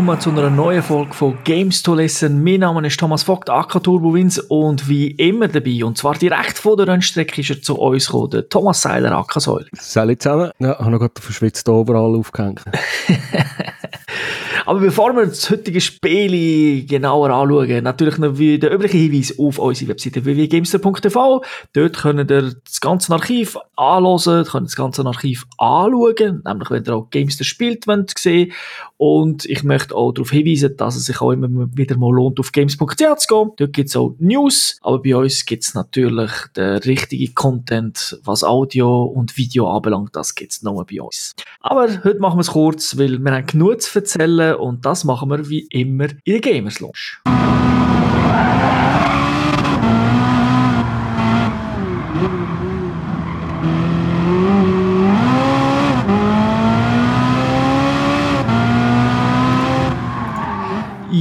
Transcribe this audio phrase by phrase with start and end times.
[0.00, 2.42] willkommen zu einer neuen Folge von Games to Listen.
[2.42, 6.56] Mein Name ist Thomas Vogt, AK Turbo Wins und wie immer dabei, und zwar direkt
[6.56, 9.66] von der Rennstrecke ist er zu uns gekommen, der Thomas Seiler, AK Säule.
[9.74, 10.52] Salut zusammen.
[10.58, 12.62] Ja, habe noch gerade den verschwitzten Overall aufgehängt.
[14.64, 19.58] Aber bevor wir das heutige Spiel genauer anschauen, natürlich noch wie der übliche Hinweis auf
[19.58, 21.42] unsere Webseite www.gamester.tv.
[21.72, 26.94] Dort könnt ihr das ganze Archiv anhören, könnt das ganze Archiv anschauen, nämlich wenn ihr
[26.94, 28.52] auch Gamester spielt wollt, sehen.
[29.00, 32.52] Und ich möchte auch darauf hinweisen, dass es sich auch immer wieder mal lohnt, auf
[32.52, 33.50] games.ch zu gehen.
[33.56, 38.44] Dort gibt es auch News, aber bei uns gibt es natürlich den richtigen Content, was
[38.44, 41.34] Audio und Video anbelangt, das gibt es nur bei uns.
[41.60, 45.30] Aber heute machen wir es kurz, weil wir haben genug zu erzählen und das machen
[45.30, 47.59] wir wie immer in der Gamers Lounge.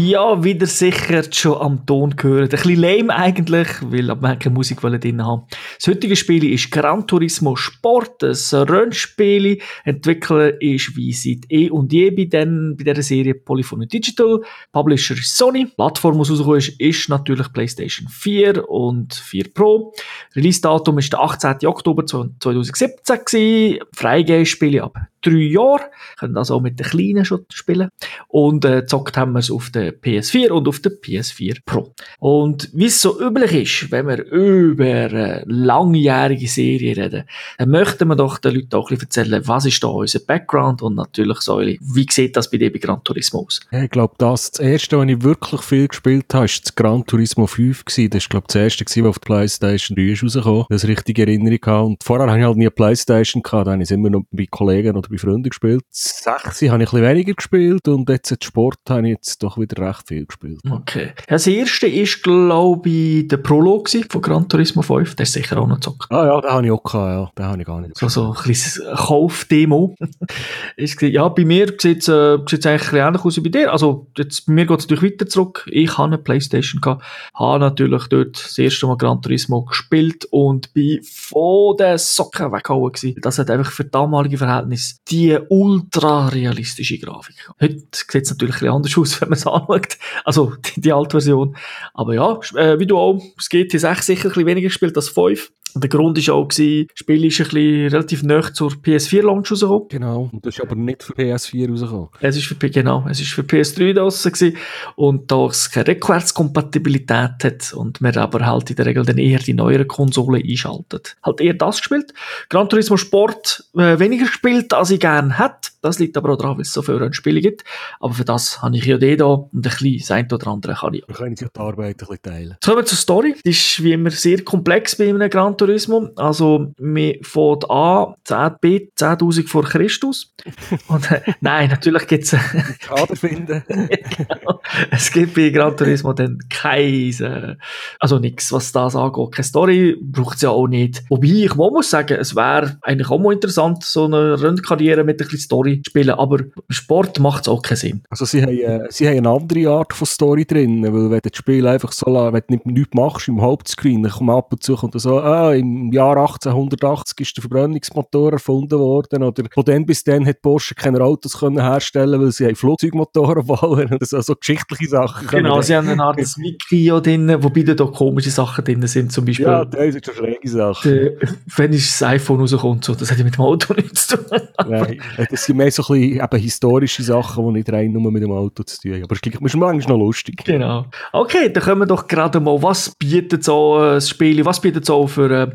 [0.10, 2.52] Ja, wieder sicher schon am Ton gehört.
[2.52, 5.44] Ein bisschen lame eigentlich, weil wir keine Musik drin haben.
[5.78, 9.60] Das heutige Spiel ist Gran Turismo Sport, ein Rennspiel.
[9.84, 14.42] Entwickler ist wie seit eh und je bei, den, bei dieser Serie Polyphony Digital.
[14.72, 15.68] Publisher ist Sony.
[15.68, 19.94] Plattform, was rausgekommen ist, ist natürlich PlayStation 4 und 4 Pro.
[20.36, 21.68] Release-Datum ist der 18.
[21.68, 23.80] Oktober 2017 gewesen.
[23.94, 25.86] Freigame-Spiele ab drei Jahren.
[26.18, 27.90] Können also auch mit den Kleinen schon spielen.
[28.28, 31.94] Und äh, zockt haben wir es auf der PS4 und auf der PS4 Pro.
[32.20, 37.24] Und wie es so üblich ist, wenn wir über eine langjährige Serie reden,
[37.58, 40.82] dann möchten wir doch den Leuten auch ein bisschen erzählen, was ist da unser Background
[40.82, 43.60] und natürlich so, wie sieht das bei dir bei Gran Turismo aus?
[43.72, 47.48] Ich glaube, das, das erste, was ich wirklich viel gespielt habe, war das Gran Turismo
[47.48, 48.10] 5 gewesen.
[48.10, 50.66] Das war, glaube ich, das erste, gewesen, was auf der Playstation 3 ist rausgekommen.
[50.70, 51.88] Das richtige Erinnerung.
[51.88, 54.24] Und vorher habe ich halt nie eine Playstation gehabt, da habe ich es immer noch
[54.32, 55.84] bei Kollegen oder bei Freunden gespielt.
[55.90, 59.88] Sechs habe ich ein bisschen weniger gespielt und jetzt Sport habe ich jetzt doch wieder
[59.88, 60.60] recht viel gespielt.
[60.70, 61.12] Okay.
[61.28, 65.16] Das erste ist, glaube ich, der Prolog von Gran Turismo 5.
[65.16, 66.12] Der ist sicher auch noch gezockt.
[66.12, 67.32] Ah ja, den habe ich auch gehabt, ja.
[67.38, 67.98] Den habe ich gar nicht.
[67.98, 69.96] So, so ein kleines Kaufdemo.
[71.02, 73.72] ja, bei mir sieht es äh, sieht's eigentlich ähnlich aus wie bei dir.
[73.72, 75.66] Also, jetzt, bei mir geht es natürlich weiter zurück.
[75.72, 77.04] Ich habe eine Playstation gehabt,
[77.34, 82.92] habe natürlich dort das erste Mal Gran Turismo gespielt und bin von den Socken weggehauen
[82.92, 83.20] gewesen.
[83.22, 87.50] Das hat einfach für damalige Verhältnisse die ultra realistische Grafik.
[87.60, 89.98] Heute sieht es natürlich ein anders aus, wenn man es anschaut.
[90.24, 91.56] Also die, die alte Version.
[91.94, 95.52] Aber ja, äh, wie du auch, es GT6 sicher ein bisschen weniger gespielt als 5.
[95.76, 99.88] Der Grund war auch, gewesen, das Spiel ist ein bisschen relativ nah zur PS4-Launch rausgekommen.
[99.90, 102.10] Genau, und das ist aber nicht für PS4 rausgekommen.
[102.20, 104.58] Es ist für, genau, es ist für PS3 draussen gewesen.
[104.96, 109.40] Und da es keine Rückwärtskompatibilität hat und man aber halt in der Regel dann eher
[109.40, 111.18] die neueren Konsolen einschaltet.
[111.24, 112.14] Halt eher das gespielt.
[112.50, 115.70] Gran Turismo Sport äh, weniger gespielt, als ich gerne hätte.
[115.82, 117.64] Das liegt aber auch daran, weil es so viele Spiele gibt.
[118.00, 120.74] Aber für das habe ich ja die da und ein bisschen das eine oder andere
[120.74, 121.08] kann ich.
[121.08, 122.50] Wir können sich die Arbeit ein bisschen teilen.
[122.52, 123.36] Jetzt kommen wir zur Story.
[123.46, 126.10] Die ist wie immer sehr komplex bei einem Gran Turismo.
[126.16, 130.34] Also, wir fängt an, 10 B, 10.000 vor Christus.
[130.88, 132.36] Und, äh, nein, natürlich gibt es...
[132.80, 133.64] Kader finden.
[133.68, 134.62] genau.
[134.92, 137.56] Es gibt bei Gran Turismo dann kein, äh,
[138.00, 139.32] also nichts, was das angeht.
[139.32, 141.04] Keine Story braucht es ja auch nicht.
[141.10, 145.26] Wobei ich muss sagen, es wäre eigentlich auch mal interessant, so eine Rennkarriere mit ein
[145.26, 148.04] bisschen Story zu spielen, aber Sport macht es auch keinen Sinn.
[148.10, 151.30] Also sie haben, äh, sie haben eine andere Art von Story drin, weil wenn du
[151.30, 154.64] das Spiel einfach so, wenn du nicht, nichts machst im Hauptscreen, dann kommt ab und
[154.64, 159.86] zu und so, ah, im Jahr 1880 ist der Verbrennungsmotor erfunden worden oder von dann
[159.86, 164.22] bis dann hat Porsche keine Autos können herstellen, weil sie haben Flugzeugmotoren bauen und so,
[164.22, 165.28] so geschichtliche Sachen.
[165.28, 169.46] Genau, sie haben eine Art Wiki drin, wobei da komische Sachen drin sind, zum Beispiel.
[169.46, 170.92] Ja, das sind schon schräge Sachen.
[170.92, 171.12] Der,
[171.56, 174.40] wenn das iPhone rauskommt, so, das hat ja mit dem Auto nichts zu tun.
[174.68, 175.00] Nein,
[175.30, 178.32] das sind mehr so ein bisschen eben historische Sachen, die nicht rein nur mit dem
[178.32, 179.04] Auto zu tun haben.
[179.04, 180.44] Aber es ist manchmal noch lustig.
[180.44, 180.86] Genau.
[181.14, 184.86] Okay, dann kommen wir doch gerade mal, was bietet so äh, das Spiel, was bietet
[184.86, 185.48] so für, äh,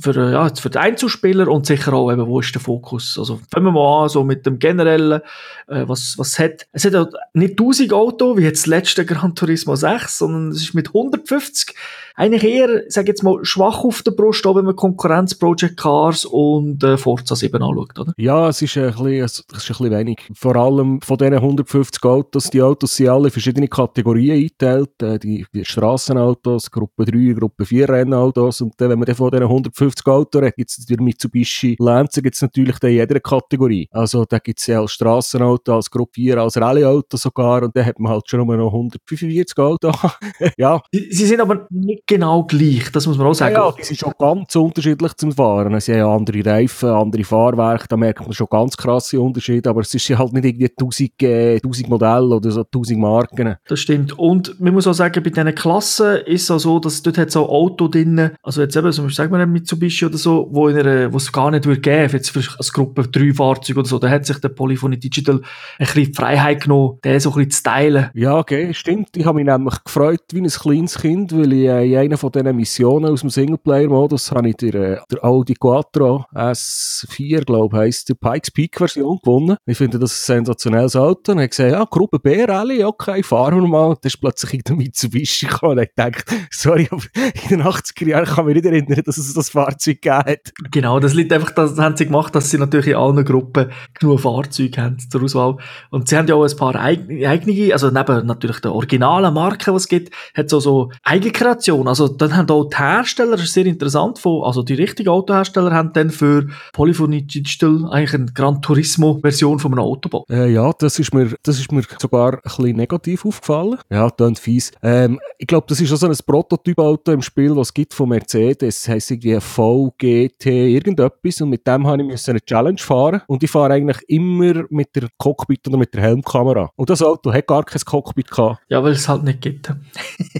[0.00, 3.16] für, äh, ja, für den Einzelspieler und sicher auch eben, wo ist der Fokus?
[3.18, 5.20] Also fangen wir mal an, so mit dem generellen,
[5.68, 9.76] äh, was, was hat, es hat nicht 1000 Auto, wie jetzt das letzte Gran Turismo
[9.76, 11.74] 6, sondern es ist mit 150
[12.18, 16.24] eigentlich eher, sag jetzt mal, schwach auf der Brust, auch wenn man Konkurrenz Project Cars
[16.24, 18.12] und äh, Forza 7 anschaut, oder?
[18.16, 20.28] Ja, es ist, ein bisschen, es ist ein bisschen wenig.
[20.34, 25.00] Vor allem von diesen 150 Autos, die Autos sind alle in verschiedene Kategorien eingeteilt.
[25.00, 28.62] Äh, die, die Strassenautos, Gruppe 3, Gruppe 4 Rennautos.
[28.62, 32.20] Und dann, wenn man dann von diesen 150 Autos redet, gibt es der Mitsubishi Lancer
[32.20, 33.88] gibt's natürlich in jeder Kategorie.
[33.92, 37.62] Also da gibt es ja als Strassenauto, als Gruppe 4, als Rallye-Auto sogar.
[37.62, 39.94] Und dann hat man halt schon nur noch 145 Autos.
[40.58, 40.80] ja.
[40.92, 43.54] Sie, sie sind aber nicht genau gleich, das muss man auch sagen.
[43.54, 45.78] Ja, ja die sind schon ganz unterschiedlich zum Fahren.
[45.78, 49.94] Sie haben andere Reifen, andere Fahrwerke, da merkt man schon ganz krasse Unterschiede, aber es
[49.94, 53.56] ist halt nicht irgendwie 1000, äh, 1000 Modelle oder so 1000 Marken.
[53.68, 54.18] Das stimmt.
[54.18, 57.30] Und man muss auch sagen, bei diesen Klassen ist es auch so, dass dort hat
[57.30, 60.68] so ein Auto drin, also jetzt eben, so, sagen wir ein Mitsubishi oder so, wo,
[60.68, 64.24] es gar nicht würde geben, jetzt für als Gruppe 3 Fahrzeuge oder so, da hat
[64.24, 65.42] sich der Polyphony Digital
[65.78, 68.10] ein bisschen Freiheit genommen, den so ein bisschen zu teilen.
[68.14, 69.10] Ja, okay, stimmt.
[69.14, 72.30] Ich habe mich nämlich gefreut wie ein kleines Kind, weil ich äh, in einer von
[72.30, 78.08] diesen Missionen aus dem Singleplayer-Modus habe ich äh, der Audi Quattro S4, glaube ich, heisst
[78.08, 79.56] die Pikes Peak Version gewonnen.
[79.66, 81.32] Ich finde das ein sensationelles Auto.
[81.32, 83.96] Und ich gesagt, ja, Gruppe B Rallye, okay, fahren wir mal.
[84.00, 85.78] Da ist plötzlich in der Mitsubishi gekommen.
[85.78, 89.18] Und ich dachte, sorry, aber in den 80er Jahren kann ich mich nicht erinnern, dass
[89.18, 90.52] es das Fahrzeug gegeben hat.
[90.70, 94.20] Genau, das liegt einfach, das haben sie gemacht, dass sie natürlich in allen Gruppen genug
[94.20, 95.56] Fahrzeuge haben zur Auswahl.
[95.90, 99.76] Und sie haben ja auch ein paar eigene, also neben natürlich der originalen Marke, die
[99.76, 101.87] es gibt, hat so so Eigenkreation.
[101.88, 105.72] Also dann haben auch die Hersteller, das ist sehr interessant, von, also die richtigen Autohersteller
[105.72, 110.26] haben dann für Polyphony Digital eigentlich eine Gran Turismo Version von einem Auto gebaut.
[110.30, 113.78] Äh, ja, das ist mir, das ist mir sogar ein bisschen negativ aufgefallen.
[113.90, 114.72] Ja, klingt fies.
[114.82, 118.08] Ähm, ich glaube, das ist auch so ein Prototyp-Auto im Spiel, was es gibt von
[118.08, 118.82] Mercedes.
[118.82, 123.50] Das heisst irgendwie VGT irgendetwas und mit dem habe ich eine Challenge fahren und ich
[123.50, 126.70] fahre eigentlich immer mit der Cockpit oder mit der Helmkamera.
[126.76, 128.60] Und das Auto hat gar kein Cockpit gehabt.
[128.68, 129.72] Ja, weil es halt nicht gibt.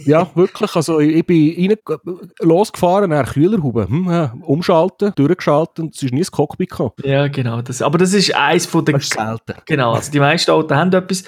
[0.04, 0.74] ja, wirklich.
[0.74, 1.76] Also ich, ich bin rein,
[2.40, 6.92] losgefahren, nach Kühlerhaube, hm, ja, umschalten, durchgeschaltet und es ist nie ein Cockpit gekommen.
[7.04, 7.62] Ja, genau.
[7.62, 9.00] Das, aber das ist eins von den...
[9.00, 9.54] Selten.
[9.66, 11.24] Genau, also die meisten Autos haben etwas.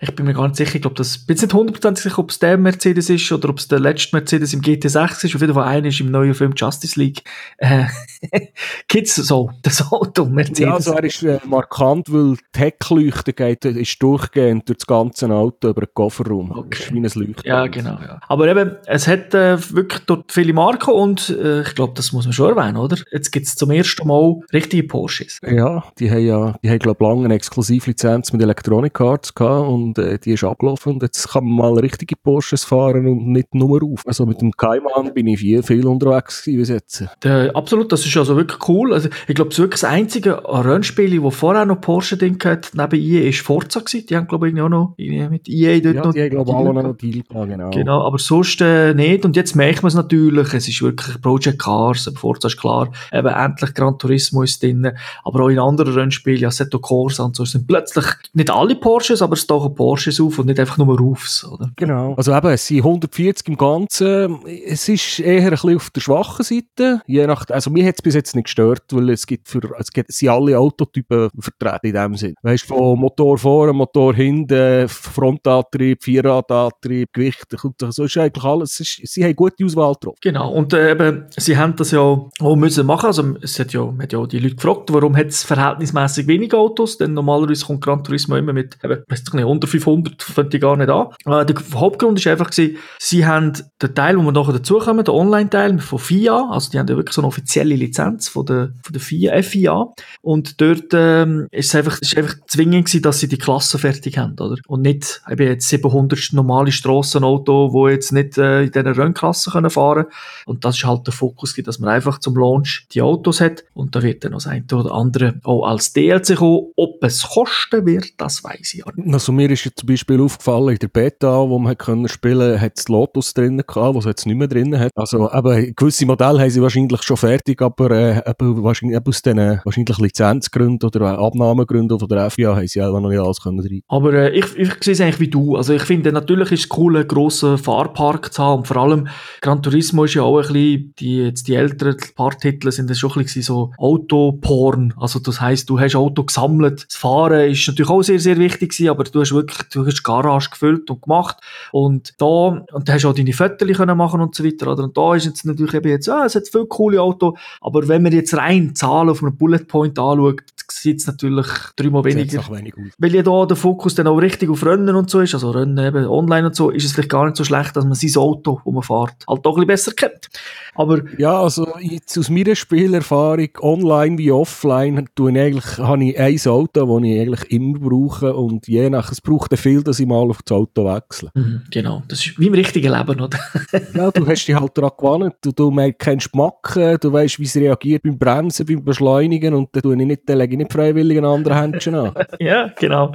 [0.00, 2.38] Ich bin mir gar nicht sicher, ich glaube, das bin nicht hundertprozentig sicher, ob es
[2.38, 5.34] der Mercedes ist oder ob es der letzte Mercedes im GT6 ist.
[5.34, 7.22] Auf jeden Fall einer ist im neuen Film Justice League.
[7.58, 7.84] Äh,
[8.88, 10.58] Kids so, das Auto, Mercedes.
[10.60, 15.30] Ja, also er ist äh, markant, weil die Heckleuchte geht, ist durchgehend durch das ganze
[15.30, 16.50] Auto über den Kofferraum.
[16.50, 16.68] Okay.
[16.70, 17.44] Das ist wie ein Leuchtband.
[17.44, 17.98] Ja, genau.
[18.00, 18.20] Ja.
[18.28, 22.24] Aber eben, es hat äh, wirklich dort viele Marken und äh, ich glaube, das muss
[22.24, 22.96] man schon erwähnen, oder?
[23.12, 25.40] Jetzt gibt es zum ersten Mal richtige Porsches.
[25.46, 29.98] Ja, die haben ja, die haben, glaube lange eine Exklusivlizenz mit Electronic Cards gehabt und
[29.98, 33.82] äh, die ist abgelaufen und jetzt kann man mal richtige Porsches fahren und nicht nur
[33.82, 34.02] auf.
[34.06, 37.04] Also mit dem Cayman bin ich viel, viel unterwegs gewesen bis jetzt.
[37.22, 38.92] Der, absolut, das ist also wirklich cool.
[38.92, 43.00] Also ich glaube, das wirklich das einzige Rennspiel, wo vorher noch Porsche drin hat, neben
[43.00, 44.06] EA, ist Forza gewesen.
[44.08, 46.12] Die haben, glaube ich, auch noch mit EA dort ja, noch.
[46.12, 47.70] die haben, glaube ich, auch noch Deal gehabt, genau.
[47.70, 49.24] Genau, aber sonst äh, nicht.
[49.24, 53.28] Und jetzt merkt man es natürlich, es ist wirklich Project Cars, Forza ist klar, eben
[53.28, 54.90] endlich Gran Turismo ist drin,
[55.24, 59.22] aber auch in anderen Rennspielen, ja, Seto Corsa und so, sind plötzlich nicht alle Porsches,
[59.22, 61.70] aber es tauchen Porsches auf und nicht einfach nur Roofs, oder?
[61.76, 62.14] Genau.
[62.14, 64.44] Also eben, es sind 140 im Ganzen.
[64.66, 67.00] Es ist eher ein bisschen auf der schwachen Seite.
[67.06, 69.90] Je nach, also mir hat es bis jetzt nicht gestört, weil es gibt für, es
[69.90, 72.34] gibt, sind alle Autotypen vertreten in dem Sinn.
[72.42, 77.44] Weißt du, von Motor vorne, Motor hinten, Frontantrieb, Vierradantrieb, Gewicht,
[77.90, 80.16] so ist eigentlich alles, ist, sie haben gute Auswahl drauf.
[80.20, 80.50] Genau.
[80.52, 83.06] Und äh, eben, sie haben das ja auch müssen machen.
[83.06, 86.98] Also es hat ja, hat ja die Leute gefragt, warum hat es verhältnismäßig wenig Autos,
[86.98, 90.76] denn normalerweise kommt Gran Turismo immer mit, eben, weiss nicht, unter 500 fängt ich gar
[90.76, 91.08] nicht an.
[91.26, 95.14] Äh, der Hauptgrund ist einfach gewesen, sie haben den Teil, wo wir nachher dazukommen, den
[95.14, 98.92] Online-Teil von FIA, also die haben ja wirklich so eine offizielle Lizenz von der, von
[98.92, 99.86] der FIA, FIA.
[100.22, 104.18] Und dort ähm, ist es einfach, ist einfach zwingend gewesen, dass sie die Klasse fertig
[104.18, 104.56] haben, oder?
[104.66, 109.70] Und nicht eben jetzt 700 normale Strassenauto, wo jetzt nicht äh, in dieser Rennklasse können
[109.70, 110.06] fahren
[110.46, 113.94] Und das ist halt der Fokus, dass man einfach zum Launch die Autos hat und
[113.94, 116.72] da wird dann noch das eine oder andere auch als DLC kommen.
[116.76, 119.12] Ob es kosten wird, das weiß ich auch nicht.
[119.12, 122.88] Also mir ist zum Beispiel aufgefallen, in der Beta, wo man können spielen hat es
[122.88, 124.90] Lotus drin gehabt, was jetzt nicht mehr drin hat.
[124.94, 129.22] Also eben, gewisse Modelle haben sie wahrscheinlich schon fertig, aber äh, eben, wahrscheinlich eben aus
[129.22, 133.60] den wahrscheinlich Lizenzgründen oder Abnahmegründen von der FIA haben sie auch noch nicht alles können
[133.60, 133.80] rein.
[133.88, 135.56] Aber äh, ich, ich sehe es eigentlich wie du.
[135.56, 139.03] Also ich finde, natürlich ist es cool, einen grossen Fahrpark zu haben und vor allem
[139.40, 143.12] Gran Turismo ist ja auch ein bisschen, die, jetzt die älteren Paar sind das schon
[143.12, 144.94] ein bisschen so Autoporn.
[144.96, 146.86] Also das heisst, du hast Auto gesammelt.
[146.88, 149.98] Das Fahren ist natürlich auch sehr, sehr wichtig gewesen, aber du hast wirklich, du hast
[149.98, 151.36] die Garage gefüllt und gemacht
[151.72, 154.84] und da, und da hast du auch deine Fotos können machen und so weiter, oder?
[154.84, 158.02] Und da ist jetzt natürlich eben jetzt, ah, es hat viele coole Autos, aber wenn
[158.02, 161.46] man jetzt rein Zahlen auf einem Bullet Point anschaut, sieht es natürlich
[161.76, 162.48] dreimal weniger.
[162.50, 165.50] Wenig Weil ja da der Fokus dann auch richtig auf Rennen und so ist, also
[165.50, 168.20] Rennen eben online und so, ist es vielleicht gar nicht so schlecht, dass man sein
[168.20, 170.28] Auto, wo man fährt, halt auch ein bisschen besser kennt.
[170.74, 176.18] Aber ja, also jetzt aus meiner Spielerfahrung, online wie offline, tue ich eigentlich, habe ich
[176.18, 180.06] ein Auto, das ich eigentlich immer brauche und je nach, es braucht viel, dass ich
[180.06, 181.30] mal auf das Auto wechsle.
[181.34, 183.38] Mhm, genau, das ist wie im richtigen Leben, oder?
[183.94, 187.56] ja, du hast dich halt daran gewohnt, du, du kennst Macken, du weißt, wie es
[187.56, 191.18] reagiert beim Bremsen, beim Beschleunigen und dann tue ich nicht, dann lege ich nicht freiwillig
[191.18, 192.12] einen anderen Händchen an.
[192.40, 193.12] ja, genau.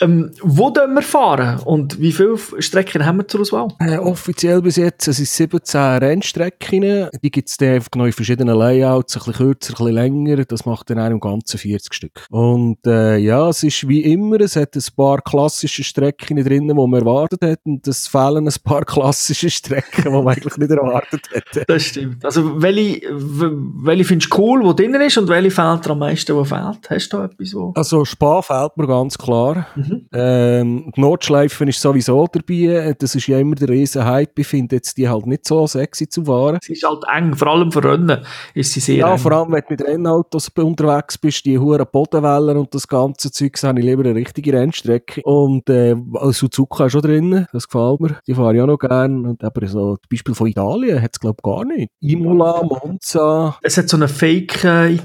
[0.00, 3.68] Ähm, wo dürfen wir fahren und wie viele Strecken haben wir zur Auswahl?
[3.80, 8.06] Äh, offiziell bis jetzt jetzt, es sind 17 Rennstrecken, die gibt es dann einfach noch
[8.06, 11.94] in verschiedenen Layouts, ein bisschen kürzer, ein bisschen länger, das macht dann einem ganzen 40
[11.94, 12.26] Stück.
[12.30, 16.74] Und äh, ja, es ist wie immer, es hat ein paar klassische Strecken drin, die
[16.74, 21.22] man erwartet hat, und es fehlen ein paar klassische Strecken, die man eigentlich nicht erwartet
[21.32, 21.64] hätte.
[21.66, 22.24] Das stimmt.
[22.24, 26.36] Also welche, welche findest du cool, die drin ist, und welche fehlt dir am meisten,
[26.36, 26.90] die fehlt?
[26.90, 27.72] Hast du da etwas, wo...
[27.74, 29.66] Also Spa fehlt mir ganz klar.
[29.74, 30.06] Mhm.
[30.12, 34.76] Ähm, die Nordschleife ist sowieso dabei, das ist ja immer der riesen Hype, ich finde
[34.76, 36.58] jetzt die halt nicht so sexy zu fahren.
[36.62, 38.20] Sie ist halt eng, vor allem für Rennen
[38.54, 39.18] ist sie sehr Ja, eng.
[39.18, 43.52] vor allem, wenn du mit Rennautos unterwegs bist, die hohen Bodenwellen und das ganze Zeug,
[43.62, 45.22] habe ich lieber eine richtige Rennstrecke.
[45.22, 45.94] Und äh,
[46.30, 49.30] Suzuka ist schon drin, das gefällt mir, die fahre ich auch noch gerne.
[49.30, 51.90] Und aber so, zum Beispiel von Italien hat es glaube ich gar nicht.
[52.00, 53.56] Imola, Monza.
[53.62, 54.96] Es hat so eine Fake äh,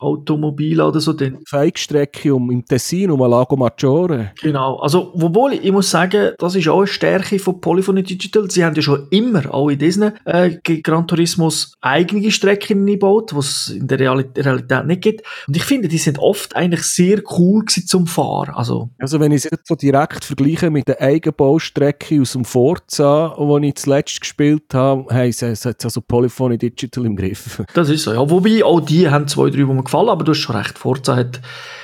[0.00, 1.38] oder so drin.
[1.46, 4.32] Fake-Strecke um, im Tessin, um Lago Maggiore.
[4.40, 8.50] Genau, also obwohl ich, ich muss sagen, das ist auch eine Stärke von Polyphony Digital.
[8.50, 13.46] Sie haben ja schon immer, auch in diesen äh, Gran Turismos, eigene Strecken gebaut, was
[13.46, 15.22] es in der Realität, Realität nicht gibt.
[15.46, 18.54] Und ich finde, die sind oft eigentlich sehr cool gewesen zum Fahren.
[18.54, 23.36] Also, Also wenn ich es jetzt so direkt vergleiche mit der Eigenbaustrecke aus dem Forza,
[23.38, 27.62] die ich zuletzt gespielt habe, hey, es es hat also Polyphony Digital im Griff.
[27.74, 28.30] das ist so, ja.
[28.30, 30.78] Wobei, auch die haben zwei, drei, die mir gefallen, aber du hast schon recht.
[30.78, 31.40] Forza hat,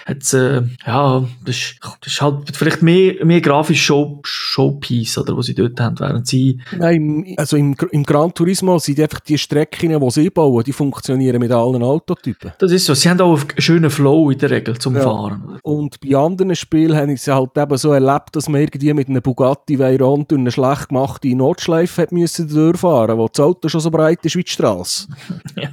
[0.06, 5.37] hat äh, ja, das ist, das ist halt vielleicht mehr, mehr grafisch Show, Showpiece, oder,
[5.37, 9.20] was sie dort haben, während sie, Nein, im, also im, im Gran Turismo sind einfach
[9.20, 12.52] die Strecken, die sie bauen, die funktionieren mit allen Autotypen.
[12.58, 15.02] das ist so, sie haben auch einen schönen Flow in der Regel zum Ja.
[15.02, 15.58] Fahren.
[15.62, 19.08] Und bei anderen Spielen habe ich es halt eben so erlebt, dass man irgendwie mit
[19.08, 23.80] einem Bugatti Veyron durch eine schlecht gemachte Nordschleife hat müssen durchfahren, wo das Auto schon
[23.80, 25.08] so breit ist wie die Straße.
[25.56, 25.70] Ja.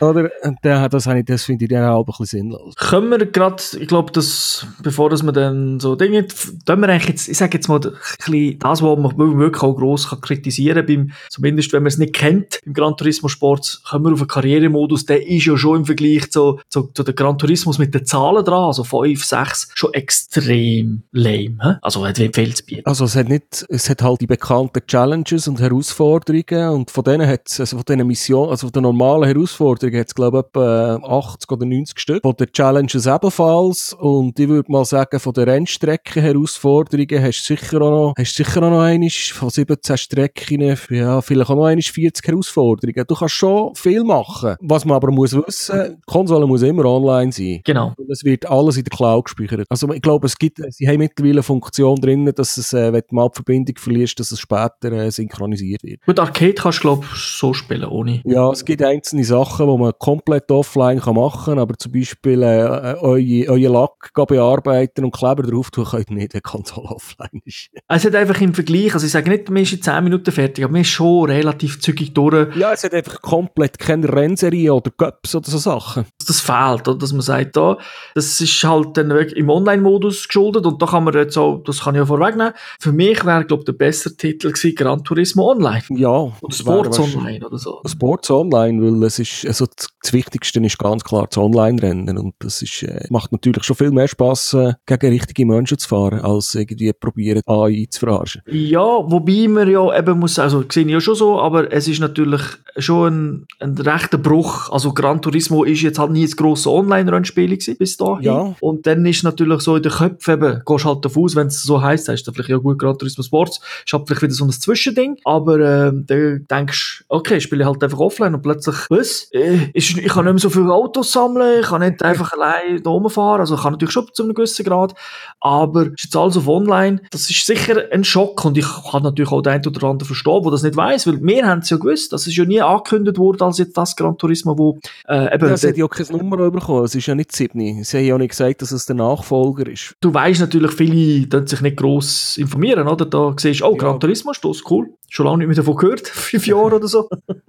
[0.00, 0.30] Oder?
[0.42, 2.74] Und dann, das, habe ich, das finde ich dann auch ein bisschen sinnlos.
[2.76, 7.08] Können wir gerade, ich glaube, dass, bevor dass wir dann so Dinge, tun wir eigentlich
[7.08, 11.72] jetzt, ich sage jetzt mal, das, was man wirklich auch gross kann kritisieren beim, zumindest
[11.72, 15.26] wenn man es nicht kennt, im Gran Turismo Sport, kommen wir auf einen Karrieremodus, der
[15.26, 18.64] ist ja schon im Vergleich zu, zu, zu den Gran Turismos mit den Zahlen dran,
[18.64, 21.74] also 5, 6, schon extrem lame, hä?
[21.82, 22.82] also hat wie viel zu bieten.
[22.84, 27.26] Also es hat nicht, es hat halt die bekannten Challenges und Herausforderungen und von denen
[27.26, 30.46] hat es, also von diesen Missionen, also von den normalen Herausforderungen hat es glaube ich
[30.46, 32.22] etwa 80 oder 90 Stück.
[32.22, 37.56] Von den Challenges ebenfalls und ich würde mal sagen, von den Rennstrecken Herausforderungen hast du
[37.56, 40.60] sicher auch noch, hast sicher auch noch einiges von 17 Strecken,
[40.90, 43.04] ja, vielleicht auch noch einiges 40 Herausforderungen.
[43.06, 44.56] Du kannst schon viel machen.
[44.60, 47.60] Was man aber muss wissen, die Konsole muss immer online sein.
[47.64, 47.92] Genau.
[47.96, 49.66] Und es wird alles in der Cloud gespeichert.
[49.68, 53.02] Also ich glaube, es gibt, sie haben mittlerweile eine Funktion drin, dass es, äh, wenn
[53.08, 56.04] du mal die Verbindung verlierst, dass es später äh, synchronisiert wird.
[56.06, 58.22] Gut, Arcade kannst du, glaube ich, so spielen, ohne.
[58.24, 62.42] Ja, es gibt einzelne Sachen, die man komplett offline kann machen kann, aber zum Beispiel
[62.42, 66.42] äh, äh, eure, euer Lack bearbeiten und Kleber drauf tun, könnt ihr nicht, wenn die
[66.42, 67.70] Konsole offline ist.
[67.88, 70.55] Es hat einfach im Vergleich, also ich sage nicht, man ist in 10 Minuten fertig,
[70.64, 72.54] aber man ist schon relativ zügig durch.
[72.56, 76.06] Ja, es hat einfach komplett keine Rennserie oder Cups oder so Sachen.
[76.26, 76.98] das fehlt, oder?
[76.98, 77.78] dass man sagt, da,
[78.14, 81.80] das ist halt dann wirklich im Online-Modus geschuldet und da kann man jetzt auch, das
[81.80, 85.50] kann ich ja vorwegnehmen, für mich wäre, glaube ich, der bessere Titel gewesen, Gran Turismo
[85.50, 85.82] Online.
[85.90, 86.32] Ja.
[86.40, 87.80] Oder Sports wäre Online oder so.
[87.86, 92.62] Sports Online, weil es ist, also das, Wichtigste ist ganz klar das Online-Rennen und das
[92.62, 96.54] ist, äh, macht natürlich schon viel mehr Spass, äh, gegen richtige Menschen zu fahren, als
[96.54, 98.42] irgendwie probieren, AI zu verarschen.
[98.46, 101.98] Ja, wobei man ja eben muss, also sehe ich ja schon so, aber es ist
[101.98, 102.40] natürlich
[102.76, 104.70] schon ein, ein rechter Bruch.
[104.70, 108.22] Also Gran Turismo ist jetzt halt nie ein grosses Online-Rennspiel gewesen, bis dahin.
[108.22, 108.54] Ja.
[108.60, 111.64] Und dann ist natürlich so in den Köpfen eben, gehst halt davon aus, wenn es
[111.64, 114.44] so heisst, heißt dann vielleicht ja gut Gran Turismo Sports, ist halt vielleicht wieder so
[114.44, 118.76] ein Zwischending, aber ähm, dann denkst du, okay, ich spiele halt einfach offline und plötzlich,
[118.88, 119.28] was?
[119.32, 122.80] Äh, ist, ich kann nicht mehr so viele Autos sammeln, ich kann nicht einfach allein
[122.84, 124.94] da rumfahren, also ich kann natürlich schon zu einem gewissen Grad,
[125.40, 129.32] aber ist jetzt alles auf online, das ist sicher ein Schock und ich kann natürlich
[129.32, 131.76] auch den einen oder anderen verstehen, der das nicht weiß, weil wir haben es ja
[131.76, 134.78] gewusst, das ist ja nie angekündigt worden als jetzt das Gran Turismo, wo
[135.08, 137.82] äh, eben, Ja, sie hat ja auch keine Nummer bekommen, es ist ja nicht Sydney.
[137.84, 139.94] Sie haben ja nicht gesagt, dass es der Nachfolger ist.
[140.00, 143.06] du weißt natürlich, viele tun sich nicht gross informieren, oder?
[143.06, 143.78] Da siehst du, oh, Ja.
[143.78, 144.88] Gran Turismo ist das, cool.
[145.08, 147.08] Schon lange nicht mehr davon gehört, fünf Jahre oder so.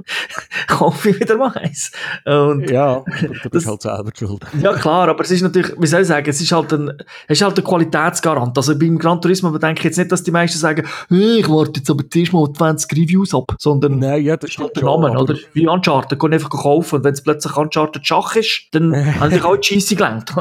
[0.68, 1.92] Kaufe ich wieder mal eins.
[2.26, 4.46] Und Ja, du Das- bist halt selber schuld.
[4.62, 6.92] Ja, klar, aber es ist natürlich, wie soll ich sagen, es ist halt ein,
[7.28, 8.58] es ist halt ein Qualitätsgarant.
[8.58, 11.74] Also beim Gran Turismo denke ich jetzt nicht, dass die meisten sagen, «Hey, ich warte
[11.80, 15.18] jetzt aber zuerst mal 20 Reviews ab, sondern Nein, ja, das ist halt der Name,
[15.18, 15.36] oder?
[15.54, 19.44] Wie Uncharted, kann einfach kaufen und wenn es plötzlich Uncharted Schach ist, dann haben sich
[19.44, 20.34] auch die Scheisse gelenkt.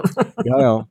[0.44, 0.86] Ja, ja.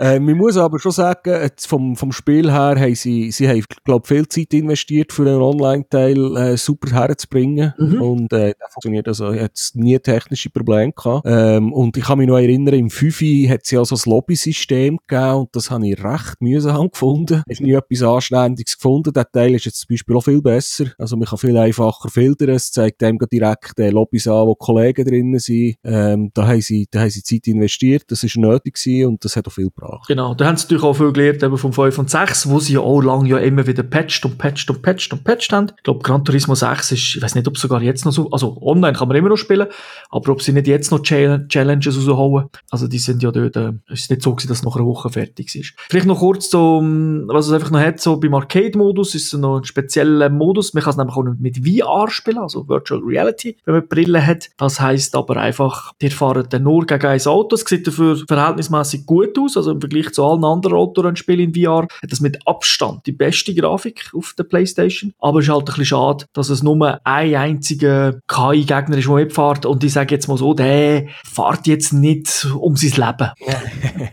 [0.00, 4.06] äh, man muss aber schon sagen, vom, vom Spiel her haben sie, sie haben, glaube
[4.06, 7.74] viel Zeit investiert für einen Online-Teil äh, super herzubringen.
[7.78, 8.02] Mhm.
[8.02, 11.26] Und äh, der funktioniert also, ich hatte nie technische Probleme gehabt.
[11.26, 14.98] Ähm, und ich kann mich noch erinnern, im 5 hat es ja so ein Lobby-System
[15.06, 17.42] gegeben und das habe ich recht mühsam gefunden.
[17.48, 19.12] Ich habe nie etwas Anständiges gefunden.
[19.12, 20.86] Der Teil ist jetzt zum Beispiel auch viel besser.
[20.98, 22.50] Also man kann viel einfacher filtern.
[22.50, 25.76] Es zeigt dem direkt äh, Lobbys an, wo Kollegen drinnen sind.
[25.84, 28.04] Ähm, da, haben sie, da haben sie Zeit investiert.
[28.08, 30.06] Das ist nötig gewesen und das hat auch viel gebracht.
[30.08, 30.34] Genau.
[30.34, 32.80] Da haben sie natürlich auch viel gelernt eben vom 5 und 6, wo sie ja
[32.80, 35.72] auch lange ja immer wieder patcht und patcht und patcht und patcht haben.
[35.76, 38.58] Ich glaube, Gran Turismo 6 ist, ich weiß nicht, ob sogar jetzt noch so, also
[38.60, 39.68] online kann man immer noch spielen,
[40.10, 42.48] aber ob sie nicht jetzt noch Challenges raushauen.
[42.70, 45.10] Also die sind ja dort, äh, es ist nicht so gewesen, dass nach einer Woche
[45.10, 45.74] fertig ist.
[45.88, 49.58] Vielleicht noch kurz so, was es einfach noch hat, so beim Arcade-Modus ist es noch
[49.58, 50.74] ein spezieller Modus.
[50.74, 54.50] Man kann es nämlich auch mit VR spielen, also Virtual Reality, wenn man Brille hat.
[54.56, 57.54] Das heisst aber einfach, die fahren dann nur gegen ein Auto.
[57.54, 61.86] Es sieht dafür verhältnismäßig gut aus, also im Vergleich zu allen anderen Autorennspielen in VR
[62.02, 65.12] hat das mit Abstand die beste Grafik auf der Playstation.
[65.28, 69.14] Aber es ist halt ein bisschen schade, dass es nur ein einziger KI-Gegner ist, der
[69.14, 73.30] mitfährt und ich sage jetzt mal so, der fährt jetzt nicht um sein Leben.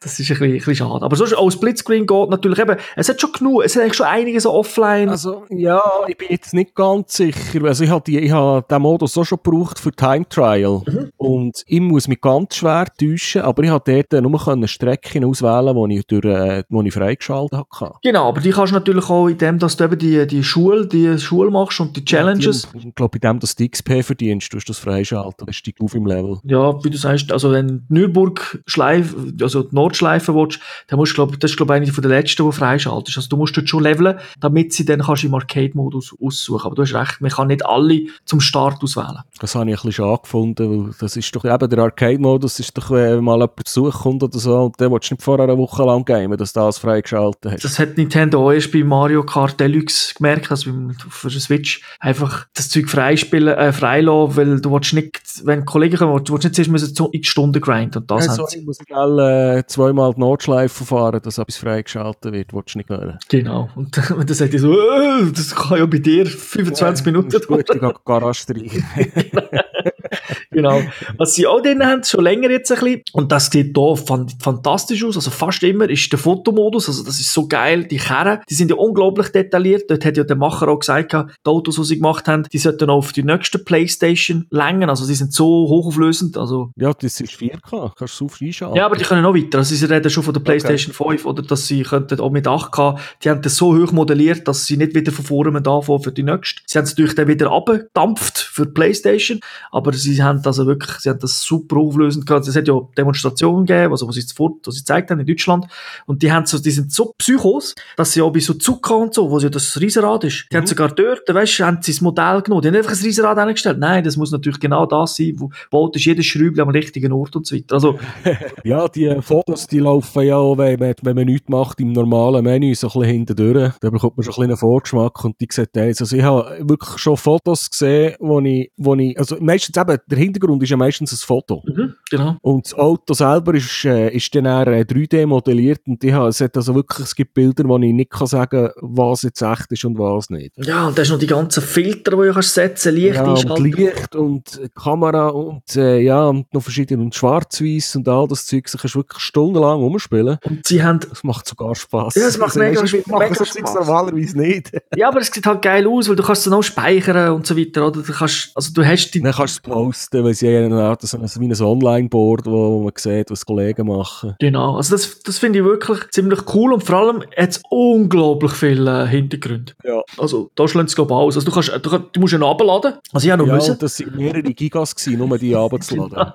[0.00, 1.04] das ist ein bisschen, ein bisschen schade.
[1.04, 4.06] Aber sonst auch Splitscreen geht natürlich eben, es hat schon genug, es hat eigentlich schon
[4.06, 5.08] einige so offline.
[5.08, 7.64] Also, ja, ich bin jetzt nicht ganz sicher.
[7.64, 10.82] Also, ich habe, die, ich habe den Modus auch schon gebraucht für Time Trial.
[10.86, 11.10] Mhm.
[11.16, 15.98] Und ich muss mich ganz schwer täuschen, aber ich habe dort nur Strecken auswählen, die
[15.98, 17.94] ich, durch, äh, ich freigeschaltet habe.
[18.02, 20.86] Genau, aber die kannst du natürlich auch in dem, dass du eben die, die Schule,
[20.86, 22.64] die Schule machst und die Challenges.
[22.64, 25.56] Ja, die, ich glaube, in dem, dass du XP verdienst, tust du das freischalten, das
[25.56, 26.38] steigt auf im Level.
[26.44, 31.16] Ja, wie du sagst, also wenn Nürburg Schleife, also die Nordschleife willst, dann musst du,
[31.16, 33.16] glaube das ist, glaube eine von den letzten, die freischaltest.
[33.18, 36.66] Also du musst dort schon leveln, damit sie dann kannst im Arcade-Modus aussuchen.
[36.66, 39.18] Aber du hast recht, man kann nicht alle zum Start auswählen.
[39.40, 42.76] Das habe ich ein bisschen schade gefunden, weil das ist doch eben der Arcade-Modus, ist
[42.76, 45.58] doch, wenn mal jemand Besuch kommt oder so, und dann willst du nicht vorher eine
[45.58, 47.64] Woche lang gamen, dass du das freigeschaltet hast.
[47.64, 50.70] Das hat Nintendo auch erst bei Mario Kart Deluxe gemerkt, also
[51.10, 55.96] für den Switch einfach das Zeug freispielen, äh, freilassen, weil du willst nicht, wenn Kollegen
[55.96, 58.64] kommen, du willst nicht zuerst müssen so x Stunden grinden und das ja, so, ich
[58.64, 63.18] muss alle äh, zweimal die Notschleife fahren, dass etwas freigeschaltet wird, willst du nicht hören.
[63.28, 63.68] Genau.
[63.74, 67.46] Und dann sagt er so, äh, das kann ja bei dir 25 ja, Minuten dauern.
[67.46, 68.84] Gut, ich gehe Garage rein.
[70.50, 70.82] genau.
[71.18, 73.96] Was sie auch drin haben, schon länger jetzt ein bisschen, und das sieht hier
[74.40, 78.42] fantastisch aus, also fast immer ist der Fotomodus, also das ist so geil, die Kerne,
[78.48, 81.84] die sind ja unglaublich detailliert, dort hat ja der Macher auch gesagt, die Autos, die
[81.84, 85.46] sie gemacht haben, die sollten auch auf die nächste Playstation längen, also die sind so
[85.46, 86.70] hochauflösend, also...
[86.76, 88.76] Ja, das ist 4K, kannst du so einschalten.
[88.76, 91.18] Ja, aber die können noch weiter, also sie reden schon von der Playstation okay.
[91.18, 94.66] 5, oder dass sie könnten auch mit 8K, die haben das so hoch modelliert, dass
[94.66, 96.62] sie nicht wieder von vorne anfangen für die nächste.
[96.66, 99.40] Sie haben es natürlich dann wieder abgedampft für die Playstation,
[99.70, 102.46] aber sie haben also wirklich, sie haben das super auflösend gehabt.
[102.46, 105.66] Es hat ja Demonstrationen gegeben, also, wo sie wo sie gezeigt haben in Deutschland.
[106.06, 109.14] Und die haben so, die sind so Psychos, dass sie auch bei so Zucker und
[109.14, 110.60] so, wo ja das Riesenrad ist, die mhm.
[110.60, 112.62] haben sogar dort, weißt haben sie das Modell genommen.
[112.62, 113.78] Die haben einfach ein Riesenrad eingestellt.
[113.78, 117.36] Nein, das muss natürlich genau das sein, wo baut ist jedes Schräubchen am richtigen Ort
[117.36, 117.74] und so weiter.
[117.74, 117.98] Also,
[118.64, 122.44] ja, die Fotos, die laufen ja auch, wenn man, wenn man nichts macht im normalen
[122.44, 123.72] Menü, so ein bisschen hinten durch.
[123.80, 126.98] Da bekommt man schon ein bisschen einen Vorgeschmack und die sieht also ich habe wirklich
[126.98, 131.12] schon Fotos gesehen, wo ich, wo ich, also meistens eben, der Hintergrund ist ja meistens
[131.12, 131.62] ein Foto.
[131.66, 132.36] Mhm, genau.
[132.42, 136.28] Und das Auto selber ist, äh, ist dann eher 3D äh, modelliert und ich habe,
[136.28, 139.70] es hat also wirklich, es gibt Bilder, wo ich nicht kann sagen was jetzt echt
[139.72, 140.52] ist und was nicht.
[140.58, 143.58] Ja, und da ist noch die ganzen Filter, die du kannst setzen, Licht ja, und
[143.58, 148.64] Licht und Kamera und äh, ja, und noch verschiedene und schwarz-weiß und all das Zeug,
[148.70, 150.38] da kannst du wirklich stundenlang rumspielen.
[150.44, 151.00] Und sie haben...
[151.00, 152.14] Das macht sogar Spaß.
[152.14, 153.74] Ja, es macht also, mega, weißt, mega das Spaß.
[153.74, 154.72] normalerweise nicht.
[154.96, 157.46] ja, aber es sieht halt geil aus, weil du kannst es dann auch speichern und
[157.46, 158.02] so weiter, oder?
[158.02, 159.20] Du kannst, also du hast die...
[159.20, 162.82] Dann kannst du posten, weil sie haben eine Art, so ein, wie ein Online-Board, wo,
[162.82, 164.34] man sieht, was Kollegen machen.
[164.38, 168.52] Genau, also das, das finde ich wirklich ziemlich cool und vor allem hat es unglaublich
[168.52, 169.72] viele äh, Hintergründe.
[169.84, 170.02] Ja.
[170.16, 171.36] Also da schlägt es glaube ich aus.
[171.36, 173.78] Also du, kannst, du, du musst ihn abladen, also ich habe noch ja, müssen.
[173.78, 176.32] das waren mehrere Gigas, gewesen, nur die abzuladen.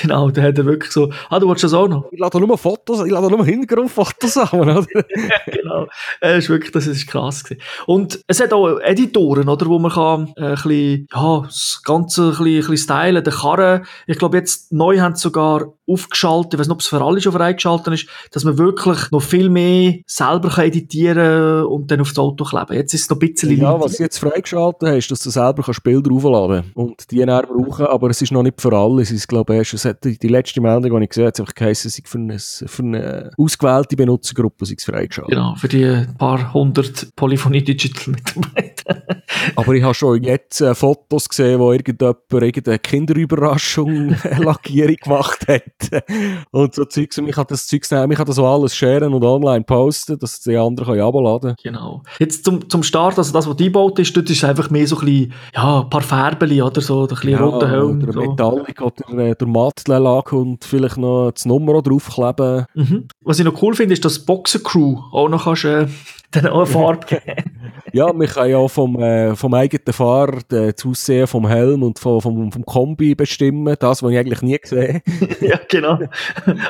[0.00, 2.12] genau, genau, da hat er wirklich so, ah du willst das auch noch?
[2.12, 4.86] Ich lade nur Fotos, ich lade nur Hintergrundfotos an, oder?
[5.46, 5.86] genau,
[6.20, 7.62] das ist wirklich, das ist krass gewesen.
[7.86, 12.22] Und es hat auch Editoren, oder, wo man kann äh, ein bisschen, ja, das Ganze
[12.22, 16.54] ein bisschen, ein bisschen stylen, der Karren, ich glaube jetzt neu haben sie sogar aufgeschaltet,
[16.54, 19.50] ich weiß nicht, ob es für alle schon freigeschaltet ist, dass man wirklich noch viel
[19.50, 22.74] mehr selber kann editieren und dann auf das Auto kleben.
[22.74, 25.30] Jetzt ist es noch ein bisschen Ja, was sie jetzt freigeschaltet hast, ist, dass du
[25.30, 29.02] selber kannst Bilder aufladen und die dann brauchen, aber es ist noch nicht für alle.
[29.02, 31.88] Es ist, glaube ich, es hat die letzte Meldung, die ich gesehen habe, einfach geheißen,
[31.88, 35.34] es für eine, für eine ausgewählte Benutzergruppe sei es freigeschaltet.
[35.34, 39.02] Genau, für die paar hundert Polyphonie Digital Mitarbeiter.
[39.56, 45.73] aber ich habe schon jetzt äh, Fotos gesehen, wo irgendjemand irgendeine Kinderüberraschung Lackierung gemacht hat.
[46.50, 47.18] und so Zeugs.
[47.18, 50.18] Und ich kann das Zeugs nehmen, ich kann das so alles sharen und online posten,
[50.18, 52.02] dass die anderen können abladen Genau.
[52.18, 55.04] Jetzt zum, zum Start, also das, was eingebaut ist, dort ist einfach mehr so ein
[55.04, 58.02] bisschen, ja, ein paar Färbeli oder so, ein bisschen ja, roter Helm.
[58.02, 58.20] Oder so.
[58.20, 62.66] Metallic oder äh, der Mattenlack und vielleicht noch das Nummer draufkleben.
[62.74, 63.08] Mhm.
[63.22, 65.86] Was ich noch cool finde, ist, dass Boxer Crew auch noch kannst, äh,
[66.34, 67.50] dann auch eine Farbe geben.
[67.92, 71.98] Ja, man kann ja vom, äh, vom eigenen Fahrer äh, das Aussehen vom Helm und
[71.98, 73.76] vom, vom, vom Kombi bestimmen.
[73.78, 75.00] Das, was ich eigentlich nie gesehen
[75.40, 76.00] ja, genau.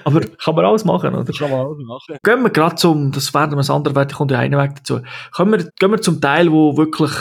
[0.04, 1.32] Aber kann man alles machen, oder?
[1.32, 2.18] Kann man alles machen.
[2.22, 5.00] Gehen wir gerade zum, das werden wir das andere, da kommt ja einer Weg dazu.
[5.36, 7.12] Gehen wir, gehen wir zum Teil, wo wirklich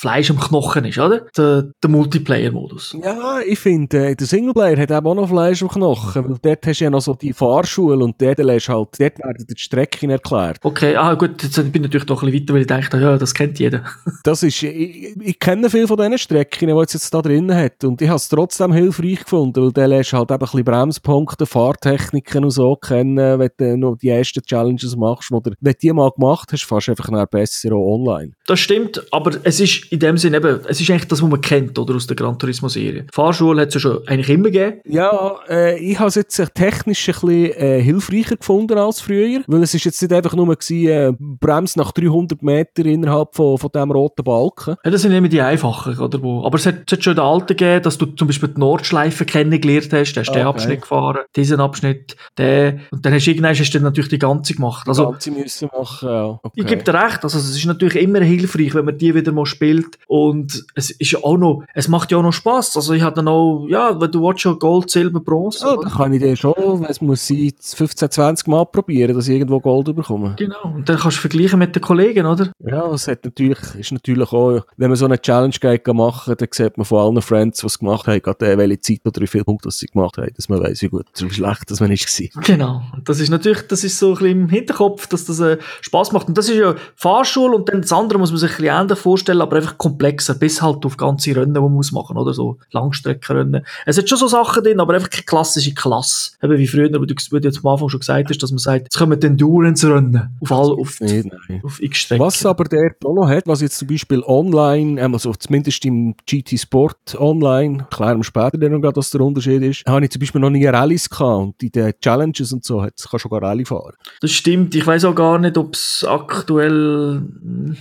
[0.00, 1.26] Fleisch am Knochen ist, oder?
[1.36, 2.96] Der, der Multiplayer-Modus.
[3.04, 6.66] Ja, ich finde, äh, der Singleplayer hat eben auch noch Fleisch am Knochen, weil dort
[6.66, 10.08] hast du ja noch so die Fahrschule und dort lässt halt, dort werden die Strecken
[10.08, 10.56] erklärt.
[10.62, 13.18] Okay, ah gut, jetzt bin ich natürlich doch ein bisschen weiter, weil ich dachte, ja,
[13.18, 13.84] das kennt jeder.
[14.24, 17.84] das ist, ich, ich kenne viele von diesen Strecken, die es jetzt da drin hat
[17.84, 21.44] und ich habe es trotzdem hilfreich gefunden, weil dann lernst halt eben ein bisschen Bremspunkte,
[21.44, 25.92] Fahrtechniken und so kennen, wenn du noch die ersten Challenges machst, oder wenn du die
[25.92, 28.32] mal gemacht hast, fährst du einfach besser auch online.
[28.46, 31.40] Das stimmt, aber es ist in dem Sinne eben, es ist eigentlich das, was man
[31.40, 33.06] kennt, oder, aus der Gran Turismo-Serie.
[33.12, 34.80] Fahrschule hat es ja schon eigentlich immer gegeben.
[34.84, 39.62] Ja, äh, ich habe es jetzt technisch ein bisschen äh, hilfreicher gefunden als früher, weil
[39.62, 43.70] es ist jetzt nicht einfach nur gewesen, äh, Brems nach 300 Meter innerhalb von, von
[43.74, 44.76] diesem roten Balken.
[44.84, 46.22] Ja, das sind immer die einfachen, oder?
[46.22, 48.60] Wo, aber es hat, es hat schon den alten gegeben, dass du zum Beispiel die
[48.60, 50.40] Nordschleife kennengelernt hast, hast du okay.
[50.40, 54.10] den Abschnitt gefahren, diesen Abschnitt, den, und dann hast du irgendwann hast du dann natürlich
[54.10, 54.88] die ganze gemacht.
[54.88, 56.40] Also, die ganze müssen machen, ja.
[56.42, 56.60] Okay.
[56.60, 59.46] Ich gebe dir recht, also es ist natürlich immer hilfreich, wenn man die wieder mal
[59.46, 62.76] spielt, und es ist ja auch noch, es macht ja auch noch Spaß.
[62.76, 65.64] Also ich hatte dann auch, ja, wenn du willst, schon Gold, Silber, Bronze.
[65.64, 69.34] Ja, dann kann ich dir schon, es muss sein, 15, 20 Mal probieren, dass ich
[69.34, 70.34] irgendwo Gold bekomme.
[70.38, 70.74] Genau.
[70.74, 72.52] Und dann kannst du vergleichen mit den Kollegen, oder?
[72.60, 76.48] Ja, es hat natürlich, ist natürlich auch, wenn man so eine Challenge geht machen, dann
[76.50, 79.70] sieht man von allen Friends, es gemacht haben, gerade welche Zeit oder wie viele Punkte
[79.70, 82.42] sie gemacht haben, dass man weiß, wie gut oder wie schlecht das man ist war.
[82.42, 82.82] Genau.
[83.04, 86.28] Das ist natürlich, das ist so ein bisschen im Hinterkopf, dass das äh, Spaß macht.
[86.28, 88.98] Und das ist ja Fahrschule und dann das andere muss man sich ein bisschen ähnlich
[88.98, 92.58] vorstellen, aber einfach komplexer, bis halt auf ganze Rennen, die man muss machen, oder so
[92.70, 93.64] Langstreckenrennen.
[93.86, 96.32] Es hat schon so Sachen drin, aber einfach keine klassische Klasse.
[96.42, 98.58] Eben wie früher, wo du, wo du jetzt am Anfang schon gesagt hast, dass man
[98.58, 101.28] sagt, jetzt kommen Endurance-Rennen auf all, auf, nicht,
[101.62, 102.24] auf x Strecken.
[102.24, 106.14] Was aber der auch noch hat, was jetzt zum Beispiel online, ähm, also zumindest im
[106.26, 110.20] GT Sport online, klären wir später dann noch, was der Unterschied ist, habe ich zum
[110.20, 113.42] Beispiel noch nie Rallyes gehabt und in den Challenges und so, jetzt kannst du sogar
[113.42, 113.94] Rallye fahren.
[114.20, 117.22] Das stimmt, ich weiß auch gar nicht, ob es aktuell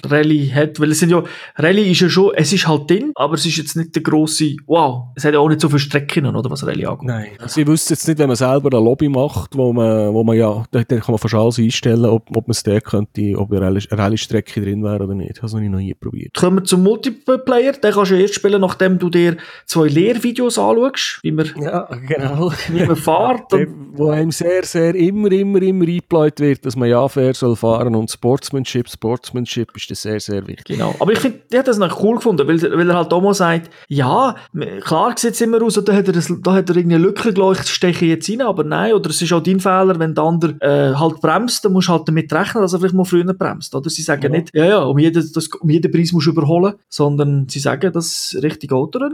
[0.05, 1.23] Rallye hat, weil es sind ja,
[1.55, 4.55] Rallye ist ja schon, es ist halt drin, aber es ist jetzt nicht der grosse,
[4.65, 7.07] wow, es hat ja auch nicht so viele Strecken, oder was Rallye angeht.
[7.07, 10.23] Nein, also ich wüsste jetzt nicht, wenn man selber eine Lobby macht, wo man, wo
[10.23, 13.35] man ja, da, da kann man fast alles einstellen, ob, ob man es da könnte,
[13.37, 15.41] ob eine Rallye-Strecke drin wäre oder nicht.
[15.41, 16.33] Das habe ich noch nie probiert.
[16.35, 21.19] Kommen wir zum Multiplayer, den kannst du erst spielen, nachdem du dir zwei Lehrvideos anschaust,
[21.23, 22.51] wie man, ja, genau.
[22.69, 23.53] wie man fährt.
[23.53, 27.55] Und, wo einem sehr, sehr immer, immer, immer eingebläut wird, dass man ja fair soll
[27.55, 30.77] fahren und Sportsmanship, Sportsmanship ist das sehr, sehr wichtig.
[30.77, 30.95] Genau.
[30.99, 33.69] Aber ich finde, habe das noch cool gefunden, weil, weil er halt auch mal sagt,
[33.87, 34.35] ja,
[34.81, 37.67] klar sieht es immer aus, da hat er, das, da hat er irgendeine Lücke geleuchtet,
[37.67, 40.55] steche ich jetzt rein, aber nein, oder es ist auch dein Fehler, wenn der andere
[40.61, 43.73] äh, halt bremst, dann musst du halt damit rechnen, dass er vielleicht mal früher bremst,
[43.75, 43.89] oder?
[43.89, 44.29] Sie sagen ja.
[44.29, 47.91] nicht, ja, ja, um jeden, das, um jeden Preis musst du überholen, sondern sie sagen,
[47.93, 49.11] das richtige Auto, das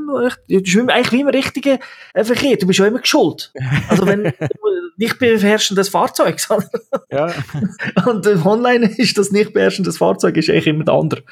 [0.48, 1.80] ist eigentlich wie im richtigen
[2.14, 3.52] äh, Verkehr, du bist ja immer geschuld.
[3.90, 4.32] Also wenn
[4.98, 6.38] nicht beherrschendes Fahrzeug,
[7.12, 7.34] ja.
[8.06, 11.24] und online ist das nicht beherrschendes Fahrzeug, ist eigentlich immer der andere.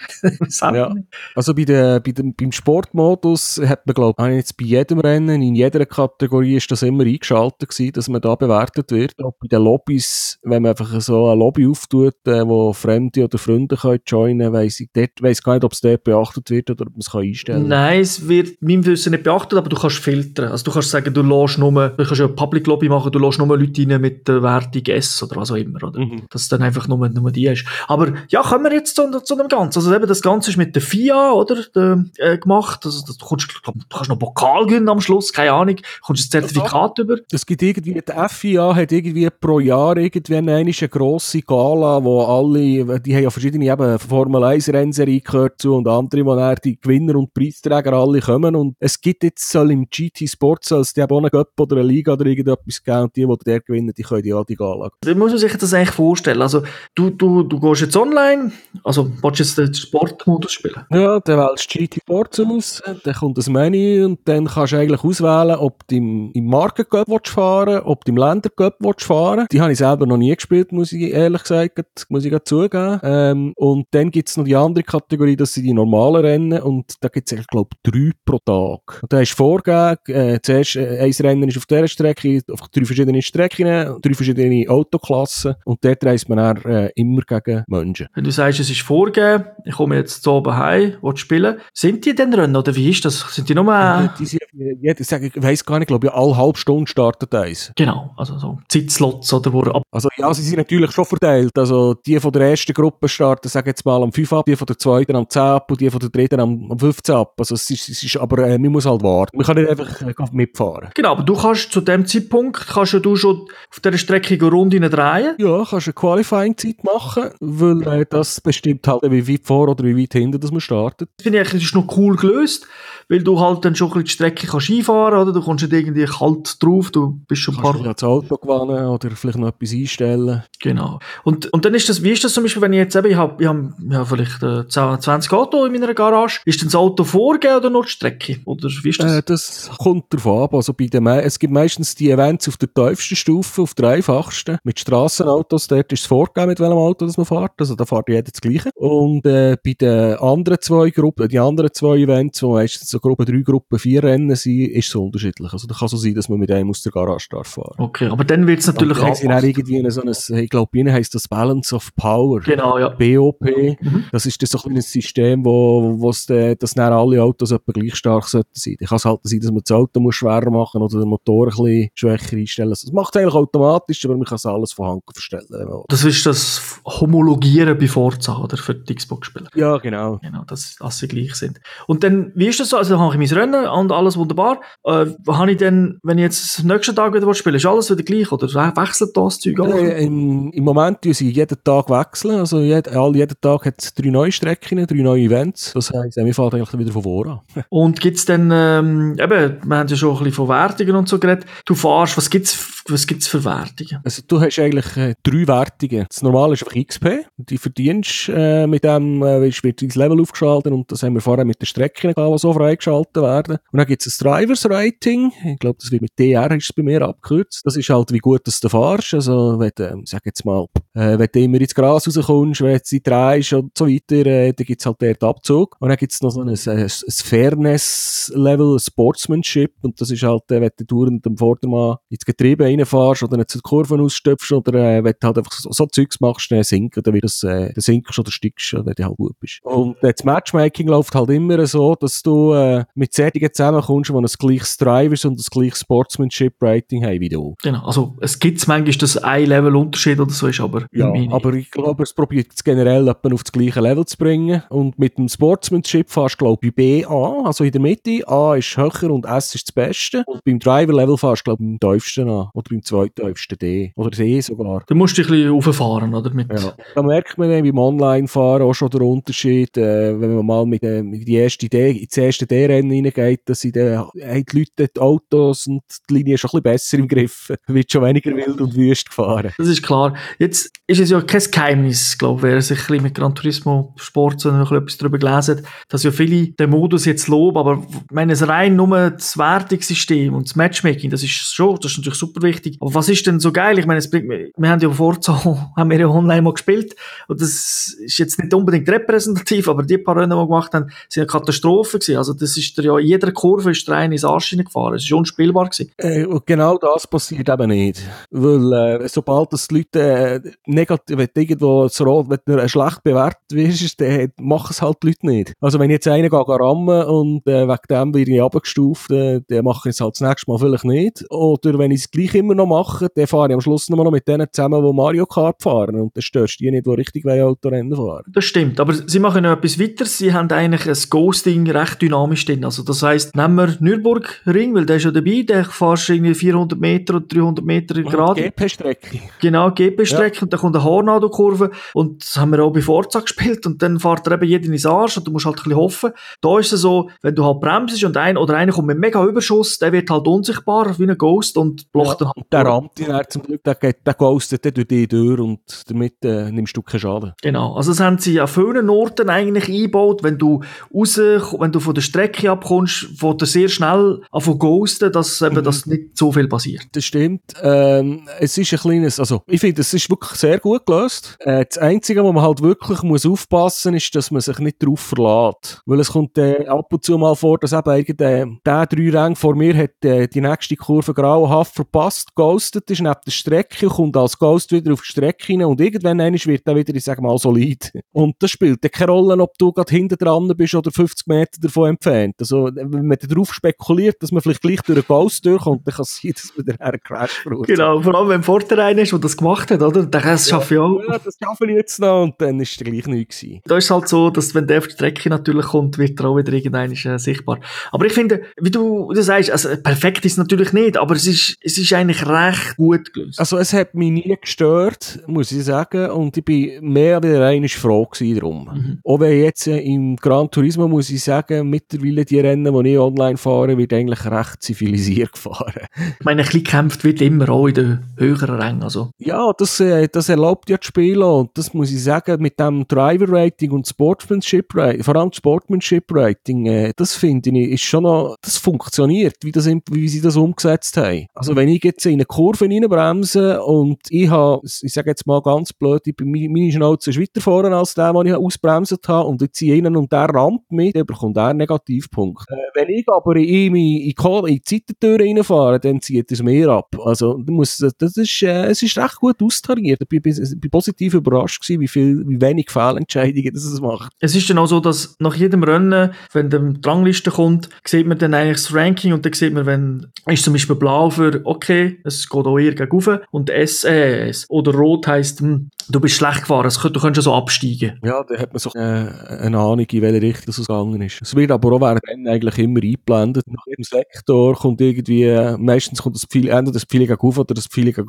[0.61, 0.93] ja.
[1.35, 5.41] Also bei der, bei dem, beim Sportmodus hat man, glaube ich, jetzt bei jedem Rennen,
[5.41, 9.13] in jeder Kategorie ist das immer eingeschaltet gewesen, dass man da bewertet wird.
[9.23, 13.37] Auch bei den Lobbys, wenn man einfach so eine Lobby auftut, äh, wo Fremde oder
[13.37, 16.85] Freunde können joinen, weiss ich dort, weiss gar nicht, ob es dort beachtet wird oder
[16.87, 17.69] ob man es kann einstellen kann.
[17.69, 20.51] Nein, es wird meinem Wissen nicht beachtet, aber du kannst filtern.
[20.51, 23.19] Also du kannst sagen, du lässt nur, du kannst ja eine Public Lobby machen, du
[23.19, 25.99] lässt nur Leute rein mit der Wertung S oder was auch immer, oder?
[25.99, 26.23] Mhm.
[26.29, 27.65] Dass es dann einfach nur, nur die ist.
[27.87, 29.79] Aber ja, kommen wir jetzt zu, zu dem Ganzen.
[29.79, 32.85] Also eben das Ganze ist mit der FIA, oder, de, äh, gemacht.
[32.85, 35.77] Also du, glaub, du kannst noch Pokal gewinnen am Schluss, keine Ahnung.
[35.77, 37.17] Du kommst ein Zertifikat über.
[37.31, 42.23] Es gibt irgendwie, die FIA hat irgendwie pro Jahr irgendwie eine, eine grosse Gala, wo
[42.23, 46.55] alle, die haben ja verschiedene eben Formel 1 Rennserie gehört zu und andere, wo dann
[46.63, 50.81] die Gewinner und Preisträger alle kommen und es gibt jetzt soll im GT Sport soll
[50.81, 53.59] es die auch einen Cup oder eine Liga oder irgendetwas geben und die, die der
[53.61, 54.89] gewinnen, die können ja die Gala.
[55.03, 56.41] Wie muss man sich das eigentlich vorstellen?
[56.41, 56.63] Also
[56.95, 58.51] du, du, du gehst jetzt online,
[58.83, 60.82] also willst du jetzt den Sportmodus spielen?
[60.91, 64.77] Ja, dann wählst du GT Sports aus, dann kommt das Menü und dann kannst du
[64.77, 69.71] eigentlich auswählen, ob du im, im Markencup fahren ob du im Ländercup fahren Die habe
[69.71, 72.99] ich selber noch nie gespielt, muss ich ehrlich gesagt, muss ich zugeben.
[73.03, 76.95] Ähm, und dann gibt es noch die andere Kategorie, das sind die normalen Rennen und
[77.01, 79.01] da gibt es, ich glaube, drei pro Tag.
[79.01, 82.61] Und da hast du vorgegeben, äh, zuerst äh, ein Rennen ist auf dieser Strecke, auf
[82.69, 88.07] drei verschiedene Strecken, drei verschiedene Autoklassen und dort reist man dann äh, immer gegen Menschen.
[88.13, 92.05] Wenn du sagst, es ist vorgegeben, ich komme jetzt zu oben heim, will spielen, sind
[92.05, 93.19] die denn Rennen oder wie ist das?
[93.33, 93.73] Sind die nur...
[93.73, 94.41] Äh, die sind,
[94.81, 97.71] ich weiss gar nicht, glaube ich, alle halbe Stunde startet eins.
[97.75, 101.93] Genau, also so Zeitslots oder wo ab Also ja, sie sind natürlich schon verteilt, also
[101.93, 104.77] die von der ersten Gruppe starten, sagen jetzt mal am 5 ab, die von der
[104.77, 107.33] zweiten am 10 ab und die von der dritten am, am 15 ab.
[107.37, 109.35] Also es ist, es ist aber äh, man muss halt warten.
[109.35, 110.89] Man kann nicht einfach äh, mitfahren.
[110.93, 114.79] Genau, aber du kannst zu dem Zeitpunkt, kannst du schon auf dieser Strecke eine Runde
[114.79, 115.35] drehen?
[115.37, 119.97] Ja, kannst eine Qualifying-Zeit machen, weil äh, das bestimmt halt, wie weit vor oder wie
[119.97, 121.09] weit hinter dass man startet.
[121.17, 122.67] Das finde ich, das ist noch cool gelöst,
[123.09, 125.73] weil du halt dann schon ein bisschen die Strecke kannst einfahren oder du kommst nicht
[125.73, 127.73] irgendwie kalt drauf, du bist schon ein paar...
[127.73, 130.43] Kannst das Auto gewinnen oder vielleicht noch etwas einstellen.
[130.61, 130.99] Genau.
[131.23, 133.15] Und, und dann ist das, wie ist das zum Beispiel, wenn ich jetzt eben, ich
[133.15, 136.75] habe ich hab, ich hab vielleicht äh, 20 Autos in meiner Garage, ist denn das
[136.75, 138.39] Auto vorgegeben oder noch die Strecke?
[138.45, 139.11] Oder wie ist das?
[139.11, 142.73] Äh, das kommt davon ab, also bei den, es gibt meistens die Events auf der
[142.73, 147.17] tiefsten Stufe, auf der einfachsten, mit Strassenautos, dort ist es vorgegeben, mit welchem Auto das
[147.17, 148.69] man fährt, also da fährt jeder das Gleiche.
[148.75, 153.25] Und äh, bei den anderen zwei Gruppen, die anderen zwei Events, wo meistens so Gruppe
[153.25, 155.51] 3, Gruppe 4 Rennen sind, ist es unterschiedlich.
[155.53, 157.75] Also da kann so sein, dass man mit einem aus der Garage darf fahren.
[157.77, 159.15] Okay, aber dann wird es natürlich auch...
[159.15, 162.41] Sie irgendwie so ein, ich glaube, ihnen heisst das Balance of Power.
[162.41, 162.89] Genau, ja.
[162.89, 163.41] BOP.
[163.41, 164.05] Mhm.
[164.11, 167.95] Das ist das so ein System, wo, wo es, dass dann alle Autos etwa gleich
[167.95, 168.75] stark sollten sein.
[168.79, 171.47] Da kann es halt sein, dass man das Auto muss schwerer machen oder den Motor
[171.47, 172.69] ein bisschen schwächer einstellen.
[172.69, 175.83] Das macht es eigentlich automatisch, aber man kann es alles von Hand verstellen.
[175.87, 178.57] Das ist das Homologieren bei Forza, oder?
[178.57, 179.49] Für die Xbox-Spieler.
[179.55, 180.19] Ja, genau.
[180.21, 181.59] Genau, dass, dass sie gleich sind.
[181.87, 182.77] Und dann, wie ist das so?
[182.77, 184.61] Also, dann habe ich mein Rennen und alles wunderbar.
[184.83, 188.31] Äh, habe ich dann, wenn ich jetzt nächsten Tag wieder spiele, ist alles wieder gleich
[188.31, 189.73] oder wechselt das Zeug auch?
[189.73, 192.39] Äh, im, Im Moment tun sie jeden Tag wechseln.
[192.39, 195.73] Also, jed, all, jeden Tag hat es drei neue Strecken, drei neue Events.
[195.73, 197.39] Das heisst, wir fahren eigentlich wieder von vor an.
[197.69, 201.09] und gibt es dann, ähm, eben, wir haben ja schon ein bisschen von Wertungen und
[201.09, 201.45] so geredet.
[201.65, 204.01] Du fährst, was gibt es was gibt's für Wertungen?
[204.03, 206.05] Also, du hast eigentlich äh, drei Wertungen.
[206.09, 207.25] Das normale ist einfach XP.
[207.37, 211.45] Die verdienst äh, mit dem, äh, wird dein Level aufgeschaltet und das haben wir vorher
[211.45, 213.57] mit den Strecken gehabt, die so freigeschaltet werden.
[213.71, 215.31] Und dann gibt es ein Drivers Rating.
[215.45, 217.65] Ich glaube, das wird mit DR ist bei mir abgekürzt.
[217.65, 219.13] Das ist halt, wie gut dass du fährst.
[219.13, 222.77] Also, wenn du, ähm, sag jetzt mal, äh, wenn du immer ins Gras rauskommst, wenn
[222.77, 225.75] du sie drehst und so weiter, äh, dann gibt es halt dort Abzug.
[225.79, 229.73] Und dann gibt es noch so ein, ein, ein Fairness-Level, Sportsmanship.
[229.81, 233.49] Und das ist halt, äh, wenn du dauernd am Vordermann ins Getriebe reinfährst oder nicht
[233.49, 237.01] zu Kurven ausstöpfst oder äh, wenn du halt einfach so, so Zeugs machst, dann sinken,
[237.03, 239.59] dann wird das, äh, dann sinkst oder steigst, wenn du halt gut bist.
[239.63, 244.15] Und äh, das Matchmaking läuft halt immer so, dass du äh, mit Zertigen zusammenkommst, die
[244.15, 247.55] ein gleiches Drivers und ein gleiches Sportsmanship-Rating haben wie du.
[247.63, 250.82] Genau, also es gibt manchmal, dass ein Level Unterschied oder so ist, aber...
[250.91, 254.97] Ja, aber ich glaube, es probiert es generell auf das gleiche Level zu bringen und
[254.99, 258.77] mit dem Sportsmanship fährst du, glaube ich, B, A, also in der Mitte, A ist
[258.77, 262.29] höher und S ist das Beste und beim Driver-Level fährst du, glaube ich, am tiefsten
[262.29, 264.83] an oder beim zweittiefsten D oder D sogar.
[264.87, 266.33] Du musst dich ein bisschen rauffahren, oder?
[266.33, 266.73] Mit ja.
[266.95, 271.03] Da merkt man beim Online-Fahren auch schon den Unterschied, äh, wenn man mal mit, äh,
[271.03, 274.99] mit die erste D, ins erste D-Rennen reingeht, dass sie dann, äh, die Leute die
[274.99, 277.53] Autos und die Linie schon ein bisschen besser im Griff.
[277.67, 279.51] wird schon weniger wild und wüst gefahren.
[279.57, 280.15] Das ist klar.
[280.39, 283.93] Jetzt ist es ja kein Geheimnis, glaube ich, wer sich ein bisschen mit Gran Turismo
[283.95, 288.33] Sport so etwas darüber gelesen hat, dass ja viele den Modus jetzt loben, aber meine,
[288.33, 292.41] es rein nur das Wertungssystem und das Matchmaking, das ist schon, das ist natürlich super
[292.41, 292.77] wichtig.
[292.81, 293.79] Aber was ist denn so geil?
[293.79, 296.95] Ich meine, es bringt, wir haben ja Forza, haben wir ja online mal gespielt
[297.29, 300.91] und das ist jetzt nicht unbedingt repräsentativ, aber die paar Rennen, die wir gemacht haben,
[301.07, 302.17] sind eine Katastrophe gewesen.
[302.17, 304.95] Also das ist ja, in jeder Kurve ist der eine ins Arsch gefahren.
[304.95, 305.91] Es ist unspielbar gewesen.
[305.97, 308.01] Äh, und genau das passiert eben nicht.
[308.29, 310.01] Weil, äh, sobald das die Leute,
[310.43, 314.97] äh, negativ, wenn irgendwo das Rot, wenn du schlecht bewertet wirst, dann machen es halt
[315.03, 315.53] die Leute nicht.
[315.59, 319.65] Also wenn jetzt einer geht rammen und äh, wegen dem werde ich abgestuft, äh, dann
[319.65, 321.25] mache ich es halt das nächste Mal vielleicht nicht.
[321.29, 324.27] Oder wenn ich es gleich immer noch mache, dann fahre ich am Schluss noch mit
[324.27, 325.95] denen zusammen, die Mario Kart fahren.
[325.95, 328.23] Und dann störst du die nicht, die richtig Autorennen fahren.
[328.27, 330.05] Das stimmt, aber sie machen noch etwas weiter.
[330.05, 332.65] Sie haben eigentlich ein Ghosting recht dynamisch drin.
[332.65, 336.79] Also das heisst, nehmen wir Nürburgring, weil der ist ja dabei, der fährst irgendwie 400
[336.79, 338.43] Meter oder 300 Meter gerade.
[338.43, 339.19] GP-Strecke.
[339.41, 340.39] Genau, GP-Strecke.
[340.41, 340.47] Ja.
[340.53, 344.27] Dann kommt eine Hornado-Kurve und das haben wir auch bei Forza gespielt und dann fährt
[344.27, 346.11] er eben jeden ins Arsch und du musst halt ein bisschen hoffen.
[346.41, 349.25] Da ist es so, wenn du halt bremst und ein oder einer kommt mit mega
[349.25, 352.45] Überschuss, der wird halt unsichtbar wie ein Ghost und blockt ja, dann halt.
[352.51, 356.77] Der rammt ihn zum Glück, der, der ghostet durch die durch und damit äh, nimmst
[356.77, 357.33] du keinen Schaden.
[357.41, 360.61] Genau, also das haben sie an vielen Orten eigentlich eingebaut, wenn du
[360.93, 365.63] raus, wenn du von der Strecke abkommst, wo du sehr schnell von ghosten, dass eben
[365.63, 365.63] Mhm.
[365.63, 366.83] das nicht so viel passiert.
[366.91, 367.41] Das stimmt.
[367.61, 371.37] Ähm, es ist ein kleines, also ich finde, es ist wirklich sehr gut gelöst.
[371.39, 374.99] Äh, das Einzige, wo man halt wirklich muss aufpassen ist, dass man sich nicht darauf
[374.99, 375.81] verlässt.
[375.85, 379.09] Weil es kommt äh, ab und zu mal vor, dass eben irgendwie äh, der drei
[379.09, 383.87] Ränge vor mir hat äh, die nächste Kurve grauenhaft verpasst, ghostet ist neben der Strecke,
[383.87, 387.21] kommt als Ghost wieder auf die Strecke rein und irgendwann wird er wieder, ich sag
[387.21, 387.93] mal, solid.
[388.11, 391.61] Und das spielt dann keine Rolle, ob du gerade hinten dran bist oder 50 Meter
[391.61, 392.35] davon entfernt.
[392.39, 396.03] Also, wenn man darauf spekuliert, dass man vielleicht gleich durch einen Ghost durchkommt, dann kann
[396.03, 397.67] es sein, dass man dann einen Crash verursacht.
[397.67, 400.05] Genau, vor allem wenn vorne einer ist, der das gemacht hat, oder?
[400.05, 401.01] Der das schaffe ich auch.
[401.07, 403.61] Ja, das schaffe ich jetzt noch und dann ist es gleich nichts gewesen.
[403.65, 406.27] Da ist es halt so, dass wenn der auf die Strecke natürlich kommt, wird er
[406.27, 407.59] auch wieder irgendein äh, sichtbar.
[407.91, 411.27] Aber ich finde, wie du, du sagst, also perfekt ist es natürlich nicht, aber es
[411.27, 413.39] ist, es ist eigentlich recht gut gelöst.
[413.39, 417.77] Also es hat mich nie gestört, muss ich sagen, und ich bin mehr oder weniger
[417.77, 418.69] froh gewesen darum.
[418.73, 418.99] Mhm.
[419.03, 422.99] Auch wenn jetzt äh, im Gran Turismo, muss ich sagen, mittlerweile die Rennen, die ich
[422.99, 425.87] online fahre, wird eigentlich recht zivilisiert gefahren.
[426.19, 429.11] Ich meine, ein bisschen kämpft wird immer auch in den höheren Rängen, also.
[429.17, 432.87] Ja, das, äh, das erlaubt ja die Spieler und das muss ich sagen, mit dem
[432.87, 438.03] Driver Rating und Sportsmanship Rating, vor allem Sportsmanship Rating, äh, das finde ich, ist schon
[438.03, 441.27] noch, das funktioniert, wie, das, wie sie das umgesetzt haben.
[441.33, 445.41] Also wenn ich jetzt in eine Kurve reinbremse und ich habe, ich sage jetzt mal
[445.41, 449.27] ganz blöd, ich bin, meine Schnauze ist weiter vorne als der, den ich ausbremset habe
[449.29, 452.45] und ich ziehe ihn und der rammt mich, dann bekommt er einen Negativpunkt.
[452.49, 456.95] Äh, wenn ich aber in, in, in, die Seitentür reinfahre, dann zieht es mir ab.
[457.03, 460.01] Also, du musst, das ist, äh, es ist recht gut austariert.
[460.19, 464.11] Bin, bin, positiv überrascht gewesen, wie viel, wie wenig Fehlentscheidungen das es macht.
[464.19, 468.17] Es ist dann auch so, dass nach jedem Rennen, wenn die Rangliste kommt, sieht man
[468.17, 471.99] dann eigentlich das Ranking und dann sieht man, wenn, ist zum Beispiel blau für, okay,
[472.03, 474.45] es geht auch eher gegen rauf und S, äh, S.
[474.49, 477.99] Oder rot heisst, hm, du bist schlecht gefahren, es du könntest so absteigen.
[478.03, 481.21] Ja, da hat man so äh, eine Ahnung, in welche Richtung das gegangen ist.
[481.21, 483.45] Es wird aber auch während Rennen eigentlich immer eingeblendet.
[483.47, 487.53] Nach jedem Sektor kommt irgendwie, äh, meistens kommt das Pfeil, entweder das Pfeil rauf oder
[487.53, 488.03] das Pfeil gegen.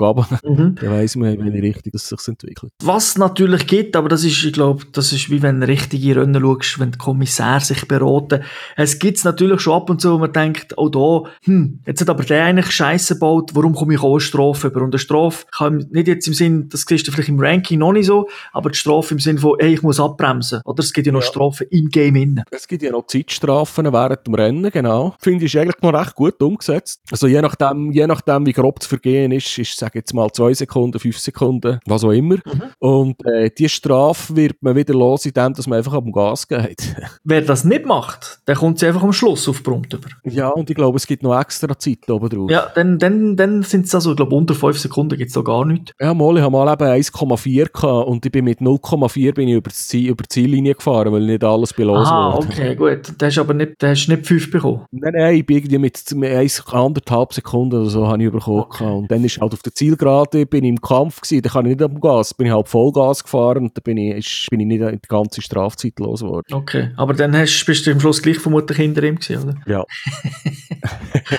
[0.44, 0.74] Mhm.
[0.74, 2.72] Dann weiss man, in welche Richtung das sich entwickelt.
[2.82, 6.40] Was natürlich gibt, aber das ist, ich glaube, das ist wie wenn du richtige Rennen
[6.40, 8.42] schaust, wenn die Kommissär sich beraten.
[8.76, 12.10] Es gibt's natürlich schon ab und zu, wo man denkt, oh da, hm, jetzt hat
[12.10, 14.82] aber der eigentlich Scheiße gebaut, warum komme ich auch eine Strafe über?
[14.82, 17.92] Und eine Strafe kann nicht jetzt im Sinn, das siehst du vielleicht im Ranking noch
[17.92, 20.60] nicht so, aber die Strafe im Sinn von, ey, ich muss abbremsen.
[20.64, 21.28] Oder es gibt ja noch Ja.
[21.28, 22.44] Strafen im Game innen.
[22.50, 25.14] Es gibt ja noch Zeitstrafen während dem Rennen, genau.
[25.18, 27.00] Finde ich eigentlich noch recht gut umgesetzt.
[27.10, 30.54] Also je nachdem, je nachdem wie grob das Vergehen ist, ist, sage jetzt mal, zwei
[30.54, 32.36] Sekunden, fünf Sekunden, was auch immer.
[32.78, 36.94] Und äh, die Strafe wird man wieder los, indem dass man einfach am Gas geht.
[37.24, 40.08] Wer das nicht macht, der kommt sie einfach am Schluss auf Brummt über.
[40.24, 42.50] ja, und ich glaube, es gibt noch extra Zeit oben drauf.
[42.50, 45.64] Ja, dann, dann, dann sind es also, ich glaube, unter 5 Sekunden gibt's da gar
[45.64, 45.92] nichts.
[46.00, 49.54] Ja, mal, ich habe mal eben 1,4 gehabt und ich bin mit 0,4 bin ich
[49.54, 52.48] über, Ziel, über die Ziellinie gefahren, weil nicht alles los Ah, wurde.
[52.48, 53.20] okay, gut.
[53.20, 54.84] Der hast aber nicht, hast nicht 5 bekommen.
[54.90, 58.60] Nein, nein, ich bin irgendwie mit, mit 1,5 Sekunden oder so habe ich bekommen.
[58.60, 58.84] Okay.
[58.84, 61.76] Und dann ist halt auf der Zielgerade, bin ich im Kampf gewesen, dann kann ich
[61.78, 64.66] nicht am Gas, bin ich halt Vollgas gefahren und dann bin ich, ist, bin ich
[64.66, 66.46] nicht die ganze Strafzeit los geworden.
[66.52, 69.56] Okay, aber dann hast, bist du am Schluss gleich vermutlich hinter ihm gewesen, oder?
[69.66, 69.84] Ja.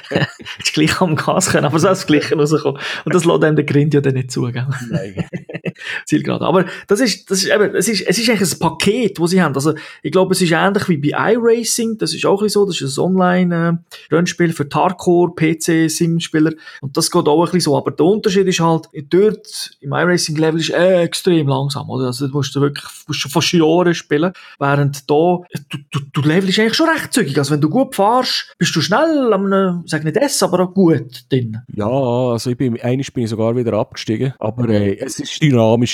[0.09, 2.79] Hättest gleich am Gas können, aber so das Gleiche rauskommen.
[3.05, 4.67] Und das lässt einem der Grind ja dann nicht zu, gell?
[4.89, 5.25] Nein.
[6.05, 6.45] Zielgerade.
[6.45, 9.41] Aber das ist, das ist eben, es ist, es ist eigentlich ein Paket, das sie
[9.41, 9.55] haben.
[9.55, 11.97] Also, ich glaube, es ist ähnlich wie bei iRacing.
[11.97, 12.65] Das ist auch ein so.
[12.65, 16.53] Das ist ein Online-Rennspiel für Hardcore, PC-Sim-Spieler.
[16.81, 17.77] Und das geht auch ein bisschen so.
[17.77, 22.07] Aber der Unterschied ist halt, dort, im iRacing-Level ist äh, extrem langsam, oder?
[22.07, 24.31] Also, du musst wirklich, musst schon fast Jahre spielen.
[24.59, 25.39] Während da,
[25.69, 27.37] du, du, du levelst eigentlich schon recht zügig.
[27.37, 30.73] Also, wenn du gut fahrst, bist du schnell am, einem, sag nicht S, aber auch
[30.73, 31.59] gut drin.
[31.73, 34.33] Ja, also ich bin, eines bin ich sogar wieder abgestiegen.
[34.39, 35.41] Aber äh, es ist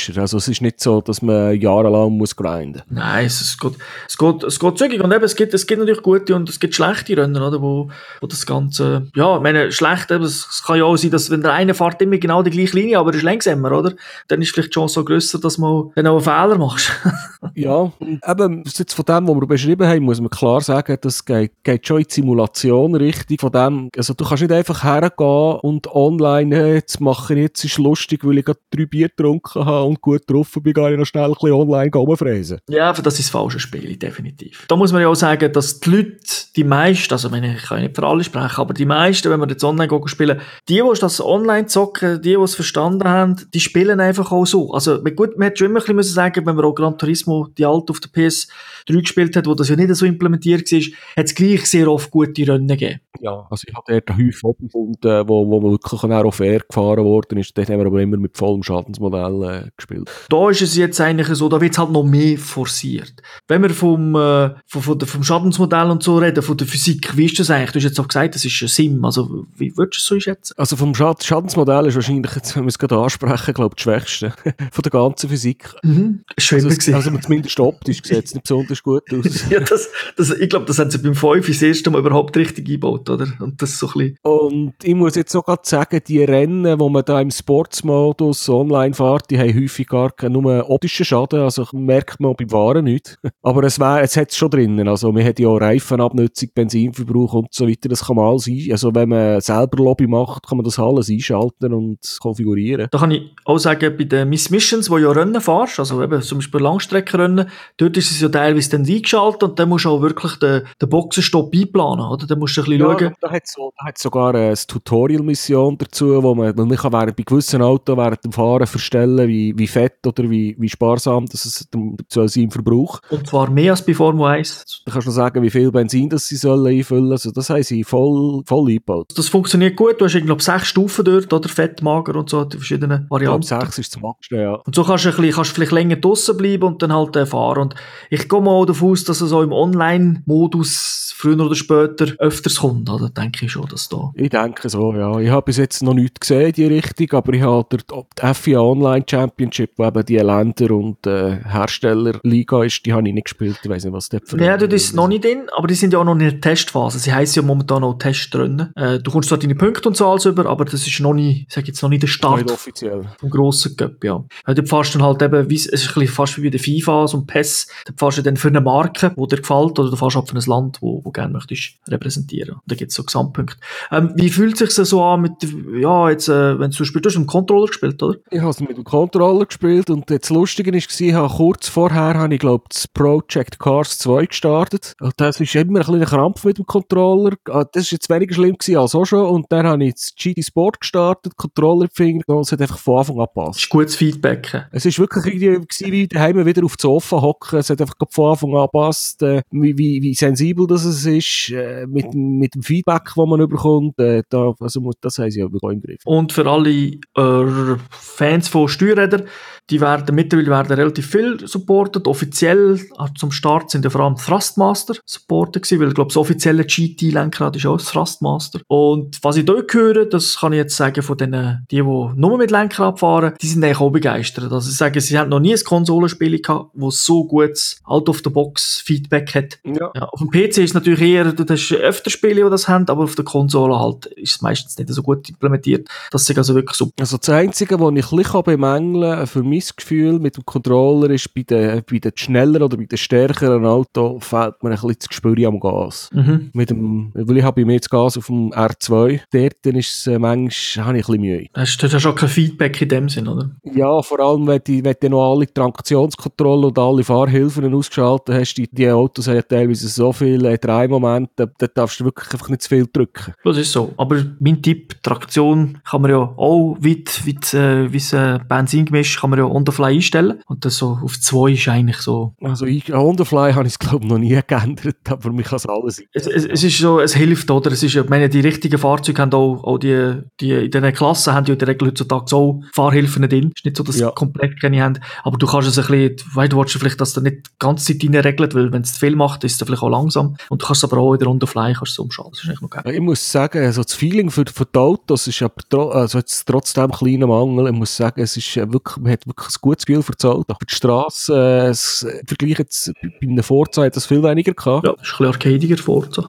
[0.07, 0.21] dynamischer.
[0.21, 2.81] Also es ist nicht so, dass man jahrelang muss grinden.
[2.89, 3.73] Nein, es, geht,
[4.07, 5.01] es, geht, es geht zügig.
[5.01, 7.61] Und eben, es gibt, es gibt natürlich gute und es gibt schlechte Rennen, oder?
[7.61, 11.11] Wo, wo das Ganze, ja, ich meine, schlecht, eben, es, es kann ja auch sein,
[11.11, 13.93] dass wenn der eine fährt immer genau die gleiche Linie, aber ist langsamer, oder?
[14.27, 16.91] Dann ist vielleicht die Chance so grösser, dass man dann auch einen Fehler machst.
[17.55, 17.91] Ja,
[18.27, 21.87] eben, jetzt von dem, was wir beschrieben haben, muss man klar sagen, das geht, geht
[21.87, 26.55] schon in die Simulation richtig von dem, also du kannst nicht einfach hergehen und online,
[26.55, 30.01] hey, jetzt mache ich jetzt ist lustig, weil ich gerade drei Bier getrunken habe und
[30.01, 32.59] gut drauf bin, gehe ich noch schnell ein bisschen online rumfräsen.
[32.69, 34.65] ja, das ist das falsche Spiel, definitiv.
[34.67, 36.17] Da muss man ja auch sagen, dass die Leute,
[36.55, 39.47] die meisten, also ich kann ja nicht für alle sprechen, aber die meisten, wenn wir
[39.47, 43.99] jetzt online spielen, die, die das online zocken, die, die es verstanden haben, die spielen
[43.99, 44.71] einfach auch so.
[44.73, 47.65] Also, gut, man hätte schon immer ein bisschen sagen wenn man auch Gran Turismo, die
[47.65, 50.79] alte auf der PS3 gespielt hat, wo das ja nicht so implementiert war,
[51.17, 53.01] hat es gleich sehr oft gute Rennen gegeben.
[53.19, 57.37] Ja, also ich habe dort häufig gefunden, äh, wo, wo wirklich auch fair gefahren worden
[57.37, 57.57] ist.
[57.57, 60.09] Dort haben wir aber immer mit vollem Schadensmodell äh, gespielt.
[60.29, 63.13] Da ist es jetzt eigentlich so, da wird es halt noch mehr forciert.
[63.47, 67.25] Wenn wir vom, äh, vom, vom, vom Schadensmodell und so reden, von der Physik, wie
[67.25, 67.71] ist das eigentlich?
[67.71, 69.05] Du hast jetzt auch gesagt, das ist ein Sim.
[69.05, 70.53] Also, wie würdest du es so schätzen?
[70.57, 73.83] Also vom Schad Schadensmodell ist wahrscheinlich, jetzt, wenn wir es gerade ansprechen, glaube ich, das
[73.83, 74.33] Schwächste
[74.71, 75.69] von der ganzen Physik.
[75.83, 76.23] Mhm.
[76.37, 79.45] Schön also, also zumindest optisch sieht es nicht besonders gut aus.
[79.49, 82.65] ja, das, das, ich glaube, das haben sie beim 5 das erste Mal überhaupt richtig
[82.67, 83.27] eingebaut, oder?
[83.39, 84.17] Und das so ein bisschen.
[84.21, 89.29] Und ich muss jetzt sogar sagen, die Rennen, wo man da im Sportsmodus online fährt,
[89.29, 93.17] die haben häufig gar nur optischen Schaden, also merkt man beim Waren nicht.
[93.41, 97.33] Aber es, wär, es hat es schon drinnen, also man hat ja auch Reifenabnutzung, Benzinverbrauch
[97.33, 100.57] und so weiter, das kann man alles ein, also wenn man selber Lobby macht, kann
[100.57, 102.87] man das alles einschalten und konfigurieren.
[102.91, 106.01] Da kann ich auch sagen, bei den Miss Missions, wo du ja Rennen fährst, also
[106.01, 109.89] eben zum Beispiel Langstreckenrennen, dort ist es ja teilweise dann eingeschaltet und dann musst du
[109.89, 112.27] auch wirklich den, den Boxenstopp einplanen, oder?
[112.27, 113.15] Dann musst du ein bisschen ja, schauen.
[113.21, 117.61] Da hat so, es sogar eine Tutorial-Mission dazu, wo man, man kann während, bei gewissen
[117.61, 121.67] Autos während dem Fahren verstellen, wie, wie fett oder wie, wie sparsam das es
[122.09, 122.99] soll sein im Verbrauch.
[123.09, 124.83] Und zwar mehr als bei Formel 1.
[124.85, 127.11] Da kannst du sagen, wie viel Benzin das sie sollen einfüllen.
[127.11, 129.13] Also das haben sie voll, voll eingebaut.
[129.15, 129.99] Das funktioniert gut.
[129.99, 131.49] Du hast, ich glaube, sechs Stufen dort, oder?
[131.49, 133.43] Fett, mager und so, die verschiedenen Varianten.
[133.43, 134.53] Ich glaube, sechs ist das Maximum, ja.
[134.53, 137.25] Und so kannst du, ein bisschen, kannst vielleicht länger draussen bleiben und dann halt äh,
[137.25, 137.61] fahren.
[137.61, 137.75] Und
[138.09, 142.89] ich gehe mal davon aus, dass es auch im Online-Modus früher oder später öfters kommt,
[142.89, 143.09] oder?
[143.09, 144.11] Denke ich schon, dass da.
[144.15, 145.19] Ich denke so, ja.
[145.19, 148.59] Ich habe bis jetzt noch nichts gesehen in die Richtung, aber ich habe die FIA
[148.59, 153.59] Online Championship, wo eben die Länder- und äh, Herstellerliga ist, die habe ich nicht gespielt.
[153.63, 155.93] Ich weiß nicht, was das für Ja, das ist noch nicht drin, aber die sind
[155.93, 156.97] ja auch noch in der Testphase.
[156.97, 158.69] Sie heißen ja momentan noch Test drin.
[158.75, 161.45] Äh, du kommst zwar deine Punkte und so alles über, aber das ist noch nicht,
[161.47, 162.37] ich sage jetzt noch nicht der Start.
[162.37, 163.03] Nicht offiziell.
[163.19, 164.23] Vom grossen Cup, ja.
[164.47, 166.59] Äh, du fährst dann halt eben, wie, es ist ein bisschen fast wie bei der
[166.59, 169.91] FIFA, so ein PES, da fährst du dann für eine Marke, die dir gefällt, oder
[169.91, 172.57] du fährst halt für ein Land, wo, wo gerne möchtest repräsentieren.
[172.65, 173.57] Da gibt es so Gesamtpunkte.
[173.91, 175.33] Ähm, wie fühlt sich das so an mit,
[175.79, 178.17] ja, jetzt, äh, wenn du spielst, du hast mit dem Controller gespielt, oder?
[178.29, 182.65] Ich habe mit dem Controller gespielt und das Lustige war, kurz vorher, habe ich glaube
[182.69, 184.95] das Project Cars 2 gestartet.
[184.99, 187.35] Und das ist immer ein kleiner Krampf mit dem Controller.
[187.49, 189.25] Ah, das ist jetzt weniger schlimm gewesen als auch schon.
[189.25, 192.99] Und dann habe ich das GT Sport gestartet, Controller Finger, und es hat einfach von
[192.99, 193.57] Anfang an gepasst.
[193.57, 194.67] Das ist gutes Feedback.
[194.71, 197.59] Es ist wirklich irgendwie wie daheim wieder auf das Sofa hocken.
[197.59, 201.51] Es hat einfach von Anfang an gepasst, äh, wie, wie, wie sensibel das es ist,
[201.51, 203.99] äh, mit, mit dem Feedback, das man bekommt.
[203.99, 206.01] Äh, da, also, das haben sie aber im Griff.
[206.05, 209.27] Und für alle äh, Fans von Steuerrädern,
[209.69, 212.07] die werden mittlerweile werden relativ viel supportet.
[212.07, 216.17] Offiziell äh, zum Start sind ja vor allem Thrustmaster supportet gewesen, weil ich glaube, das
[216.17, 218.59] offizielle GT-Lenkrad ist auch das Thrustmaster.
[218.67, 222.37] Und was ich dort höre, das kann ich jetzt sagen von denen, die, die nur
[222.37, 224.51] mit Lenkrad fahren, die sind eigentlich auch begeistert.
[224.51, 229.59] Also sie sagen, sie haben noch nie ein Konsolenspiel gehabt, wo so gutes Out-of-the-Box-Feedback hat.
[229.63, 229.91] Ja.
[229.95, 230.03] ja.
[230.03, 233.03] auf dem PC ist es natürlich eher, du hast öfter Spiele, die das haben, aber
[233.03, 235.87] auf der Konsole halt ist es meistens nicht so gut implementiert.
[236.11, 236.93] Das ist also wirklich super.
[236.99, 241.09] Also das Einzige, was ich ein bisschen bemängeln kann, für mein Gefühl mit dem Controller,
[241.09, 244.95] ist bei den, bei den schnelleren oder bei den stärkeren Auto fehlt mir ein bisschen
[244.99, 246.09] das Gespür am Gas.
[246.13, 246.49] Mhm.
[246.53, 249.91] Mit dem, weil ich habe bei mir das Gas auf dem R2, dort dann ist
[249.91, 251.47] es äh, manchmal, habe ich ein bisschen Mühe.
[251.53, 253.51] Hast du hast auch kein Feedback in dem Sinn, oder?
[253.63, 258.55] Ja, vor allem, wenn du, wenn du noch alle Traktionskontrollen und alle Fahrhilfen ausgeschaltet hast,
[258.55, 262.61] die, die Autos haben ja teilweise so viele Drehmomente, da darfst du wirklich einfach nicht
[262.61, 263.33] zu viel drücken.
[263.43, 263.93] Das ist so.
[263.97, 269.29] Aber mein Tipp, Traktion kann man ja auch weit, weit äh, wie ein Benzingemisch kann
[269.29, 270.41] man ja on the fly einstellen.
[270.47, 272.33] Und das so auf zwei ist eigentlich so.
[272.41, 276.01] Also ich, fly habe ich es glaube noch nie geändert, aber mich kann es alles
[276.13, 277.71] es, es, es, ist so, es hilft, oder?
[277.71, 281.33] Es ist, ich meine, die richtigen Fahrzeuge haben auch, auch die, die, in diesen Klassen
[281.33, 283.51] haben die in der Regel heutzutage so Fahrhilfen drin.
[283.53, 284.07] Es ist nicht so, dass ja.
[284.07, 284.99] sie komplett keine haben.
[285.23, 287.97] Aber du kannst es ein bisschen, weil du willst vielleicht, dass der nicht die ganze
[287.97, 290.35] Zeit regelt, weil wenn es zu viel macht, ist es vielleicht auch langsam.
[290.49, 292.31] Und du kannst aber auch in der on the fly kannst du umschalten.
[292.33, 292.93] Das ist eigentlich noch geil.
[292.93, 296.91] Ich muss sagen, also das Feeling für, für die Autos ist aber, also jetzt trotzdem
[296.91, 297.67] kleiner Mangel.
[297.67, 300.53] Ich muss sagen, es ist wirklich, man hat wirklich ein gutes Gefühl für das Auto.
[300.59, 304.85] Für die Straße, äh, vergleich jetzt bei einem Forza hat das viel weniger gehabt.
[304.85, 306.27] Ja, das ist ein bisschen arcadiger Forza,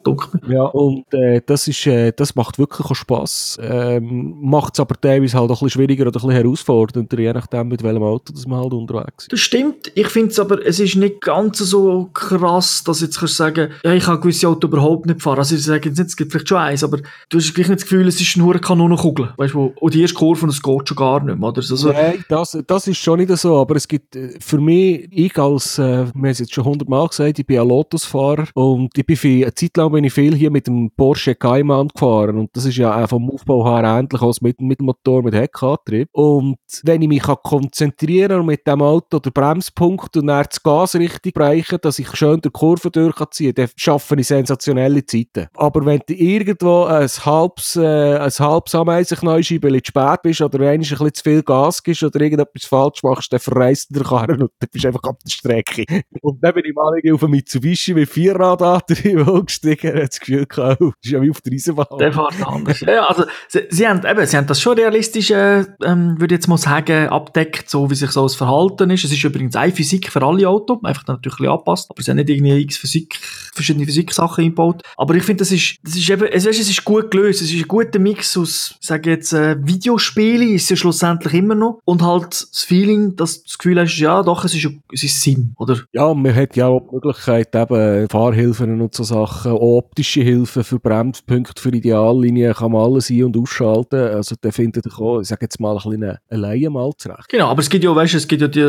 [0.48, 3.58] Ja, und äh, das ist, äh, das macht wirklich auch Spass.
[3.60, 7.32] Ähm, macht es aber teilweise halt auch ein bisschen schwieriger oder ein bisschen herausfordernder, je
[7.32, 9.32] nachdem, mit welchem Auto das man halt unterwegs ist.
[9.32, 9.92] Das stimmt.
[9.94, 13.70] Ich finde es aber, es ist nicht ganz so krass, dass jetzt kannst du sagen,
[13.84, 15.38] ja, ich kann gewisse Auto überhaupt nicht fahren.
[15.38, 16.98] Also ich sage jetzt nicht, es gibt vielleicht schon eins, aber
[17.28, 19.32] du hast gleich nicht das Gefühl, es ist nur eine Kanonenkugel.
[19.36, 21.58] Weißt du, und die erste Kurve und es geht schon gar nicht mehr, oder?
[21.58, 25.38] Also, Nein, das, das ist schon nicht so, aber es gibt äh, für mich, ich
[25.38, 29.06] als, äh, wir haben es jetzt schon hundertmal gesagt, ich bin ein Lotus-Fahrer und ich
[29.06, 32.50] bin viel, eine Zeit lang bin ich viel hier mit dem Porsche Cayman gefahren und
[32.54, 36.08] das ist ja auch vom Aufbau her ähnlich als mit, mit dem Motor mit Heckantrieb
[36.12, 40.62] und wenn ich mich kann konzentrieren und mit dem Auto den Bremspunkt und dann das
[40.62, 45.48] Gas richtig bereichen, dass ich schön der Kurve durchziehen kann, dann schaffe ich sensationelle Zeiten.
[45.54, 50.72] Aber wenn du irgendwo ein halbes, äh, ein halbes Ameisenknäuscheibe zu spät bist oder wenn
[50.72, 54.50] ein bisschen zu viel Gas gibst oder irgendetwas falsch machst, dann verreist der Karren und
[54.58, 55.84] dann bist du einfach auf der Strecke.
[56.20, 60.46] Und dann bin ich mal auf einem Mitsubishi mit vier Radantrieb gestiegen und das Gefühl
[60.46, 61.98] gehabt, das ist ja wie auf der Eisenbahn.
[61.98, 62.80] Der fährt anders.
[62.80, 66.38] ja, also, sie, sie, haben, eben, sie haben das schon realistisch, äh, ähm, würde ich
[66.38, 69.04] jetzt mal sagen, abdeckt, so wie sich so das Verhalten ist.
[69.04, 72.10] Es ist übrigens eine Physik für alle Autos, einfach natürlich ein bisschen angepasst, aber sie
[72.10, 73.18] haben nicht irgendwie x Physik,
[73.52, 74.82] verschiedene Physiksachen eingebaut.
[74.96, 77.42] Aber ich finde, das ist, das ist eben, es, weißt, es ist gut gelöst.
[77.42, 81.80] Es ist ein guter Mix aus, sage jetzt, äh, Videospiele, ist ja schlussendlich immer noch,
[81.84, 85.20] und halt das Feeling, dass du das Gefühl hast, ja, doch, es ist, es ist
[85.20, 85.80] Sim, oder?
[85.92, 90.78] Ja, man hat ja auch die Möglichkeit, eben Fahrhilfen und so Sachen, optische Hilfen für
[90.78, 94.00] Bremspunkte, für Ideallinien, kann man alles ein- und ausschalten.
[94.00, 97.28] Also, da findet ihr auch, ich sage jetzt mal, ein bisschen eine Laie mal zurecht.
[97.28, 98.60] Genau, aber es gibt ja, weißt du, es gibt ja die,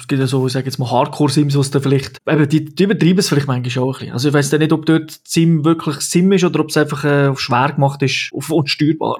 [0.00, 2.82] es gibt ja so, ich sage jetzt mal Hardcore-Sims, was da vielleicht, eben, die, die
[2.82, 4.12] übertreiben es vielleicht manchmal auch ein bisschen.
[4.12, 7.04] Also, ich weiss dann nicht, ob dort Sim wirklich Sim ist oder ob es einfach
[7.04, 9.18] äh, auf schwer gemacht ist, auf unsteuerbar.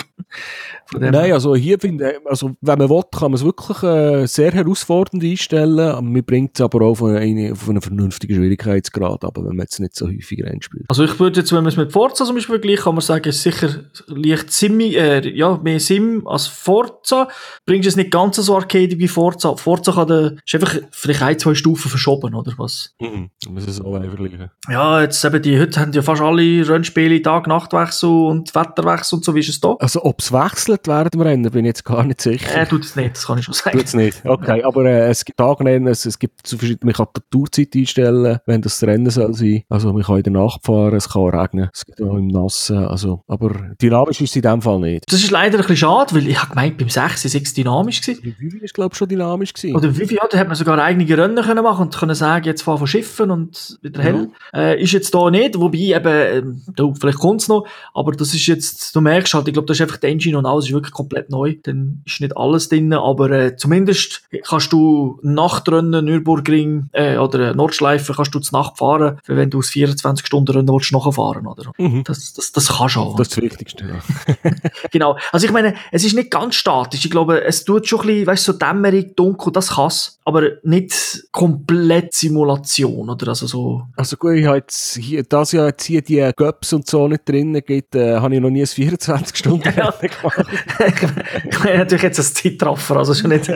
[0.98, 4.52] Nein, also hier finde ich, also wenn man will, kann man es wirklich äh, sehr
[4.52, 6.12] herausfordernd einstellen.
[6.12, 9.80] Man bringt es aber auch auf, eine, auf einen vernünftigen Schwierigkeitsgrad, aber wenn man jetzt
[9.80, 10.86] nicht so häufig reinspielt.
[10.88, 13.28] Also ich würde jetzt, wenn man es mit Forza zum Beispiel vergleicht, kann man sagen,
[13.28, 17.28] es ist sicher leicht Simmi, äh, ja, mehr Sim als Forza.
[17.66, 19.56] Bringst es nicht ganz so arcade wie Forza.
[19.56, 22.94] Forza kann der, ist einfach vielleicht ein, zwei Stufen verschoben, oder was?
[23.00, 23.30] Mhm.
[23.50, 24.50] Muss es auch vergleichen.
[24.68, 29.34] Ja, jetzt eben die, heute haben ja fast alle Rennspiele Tag-Nachtwechsel und Wetterwechsel und so,
[29.34, 29.74] wie ist es da?
[29.78, 32.62] Also ob es wechselt während dem Rennen, bin ich jetzt gar nicht sicher.
[32.62, 33.76] Äh, tut es nicht, das kann ich schon sagen.
[33.76, 34.62] Tut es nicht, okay.
[34.62, 38.38] Aber äh, es gibt Tagrennen, es, es gibt so verschiedene, man kann die Tourzeit einstellen,
[38.46, 39.62] wenn das Rennen soll sein.
[39.68, 42.78] Also man kann in der Nacht fahren, es kann regnen, es gibt auch im Nassen,
[42.78, 43.50] also, aber
[43.80, 45.04] dynamisch ist es in dem Fall nicht.
[45.10, 48.00] Das ist leider ein bisschen schade, weil ich habe gemeint, beim 6 ist es dynamisch
[48.00, 48.34] gewesen.
[48.38, 49.76] Wie viel ist glaube ich schon dynamisch gewesen?
[49.76, 52.62] Oder viel, ja, da hat man sogar eigene Rennen können machen und können sagen, jetzt
[52.62, 54.28] fahren von Schiffen und wieder hell.
[54.52, 54.60] Ja.
[54.60, 58.94] Äh, ist jetzt da nicht, wobei eben, da, vielleicht kommt's noch, aber das ist jetzt,
[58.94, 61.30] du merkst halt, ich glaube, das ist einfach die Engine und alles ist wirklich komplett
[61.30, 64.01] neu, dann ist nicht alles drin, aber äh, zumindest
[64.44, 69.70] kannst du Nachtrennen, Nürburgring äh, oder Nordschleife kannst du zur Nacht fahren, wenn du aus
[69.70, 71.72] 24 Stunden Rennen willst, nachfahren, oder?
[71.78, 72.04] Mhm.
[72.04, 73.16] Das, das, das kann schon.
[73.16, 74.42] Das ist das Wichtigste, ja.
[74.90, 75.16] genau.
[75.32, 77.04] Also ich meine, es ist nicht ganz statisch.
[77.04, 80.94] Ich glaube, es tut schon ein bisschen, weißt so dämmerig, dunkel, das kann's, aber nicht
[81.32, 83.28] komplett Simulation, oder?
[83.28, 83.82] Also so.
[83.96, 87.28] Also gut, ich habe jetzt hier, das ja jetzt hier die Göps und so nicht
[87.28, 89.90] drin gibt, äh, habe ich noch nie ein 24 Stunden Ja.
[89.90, 90.44] Gemacht.
[91.50, 93.48] ich meine natürlich jetzt als Zeitraffer, also schon nicht,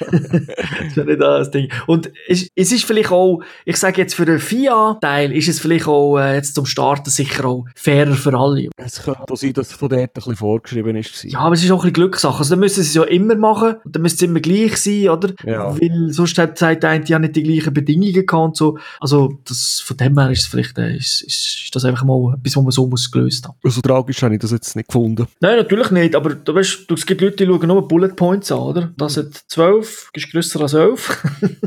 [0.94, 1.68] schon nicht das Ding.
[1.86, 5.86] Und es, es ist vielleicht auch, ich sage jetzt für den FIA-Teil, ist es vielleicht
[5.86, 8.68] auch äh, jetzt zum Starten sicher auch fairer für alle.
[8.76, 11.24] Es könnte auch sein, dass es von dort ein bisschen vorgeschrieben ist.
[11.24, 12.38] Ja, aber es ist auch ein bisschen Glückssache.
[12.38, 15.08] Also dann müssen sie es ja immer machen und dann müssen sie immer gleich sein,
[15.08, 15.32] oder?
[15.44, 15.74] Ja.
[15.80, 18.78] Weil sonst hat der eine, die haben nicht die gleichen Bedingungen gehabt und so.
[19.00, 22.34] Also das, von dem her ist es vielleicht, äh, ist, ist, ist das einfach mal
[22.34, 23.56] etwas, was man so muss gelöst haben.
[23.62, 25.26] Also tragisch habe ich das jetzt nicht gefunden.
[25.40, 28.58] Nein, natürlich nicht, aber du weißt, es gibt Leute, die schauen nur Bullet Points an,
[28.58, 28.92] oder?
[28.96, 29.81] Das hat 12,
[30.12, 31.24] ist grösser als 11.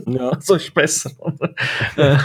[0.07, 0.32] Ja.
[0.39, 1.11] so ist besser.
[1.95, 2.18] Äh,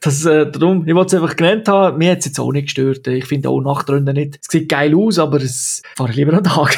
[0.00, 2.66] das, äh, darum, ich wollte es einfach genannt haben, mir hat es jetzt auch nicht
[2.66, 3.06] gestört.
[3.06, 6.44] Ich finde auch Nachtrennen nicht, es sieht geil aus, aber es fahre ich lieber am
[6.44, 6.76] Tag.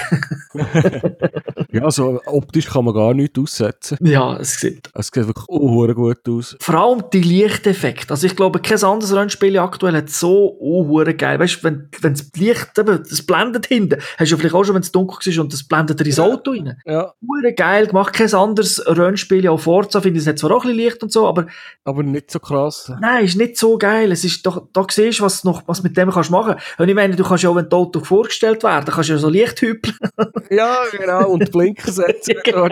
[1.73, 3.99] ja, also optisch kann man gar nichts aussetzen.
[4.01, 6.57] ja, es sieht Es sieht wirklich oh, gut aus.
[6.61, 8.11] vor allem die Lichteffekte.
[8.11, 11.39] Also ich glaube, kein anderes Rennspiel aktuell hat so oh, geil.
[11.39, 14.75] Weißt du, wenn, wenn das Licht, eben, das blendet hinten, hast du vielleicht auch schon,
[14.75, 16.21] wenn es dunkel ist und das blendet dir ins.
[16.21, 16.77] Auto rein.
[16.85, 18.13] Ja, Hure geil gemacht.
[18.13, 21.13] Kein anderes Rennspiel, auch Forza, finde ich, es hat zwar auch ein bisschen Licht und
[21.13, 21.47] so, aber
[21.85, 22.93] aber nicht so krass.
[23.01, 24.13] nein, ist nicht so geil.
[24.13, 26.57] Es ist doch, da siehst du, was noch, was mit dem kannst machen.
[26.79, 29.19] Und ich meine, du kannst ja auch, wenn das Auto vorgestellt werden, kannst du ja
[29.19, 29.97] so Licht hüpeln.
[30.51, 31.31] Ja, genau.
[31.31, 32.35] Und Blinker setzen.
[32.45, 32.65] Genau.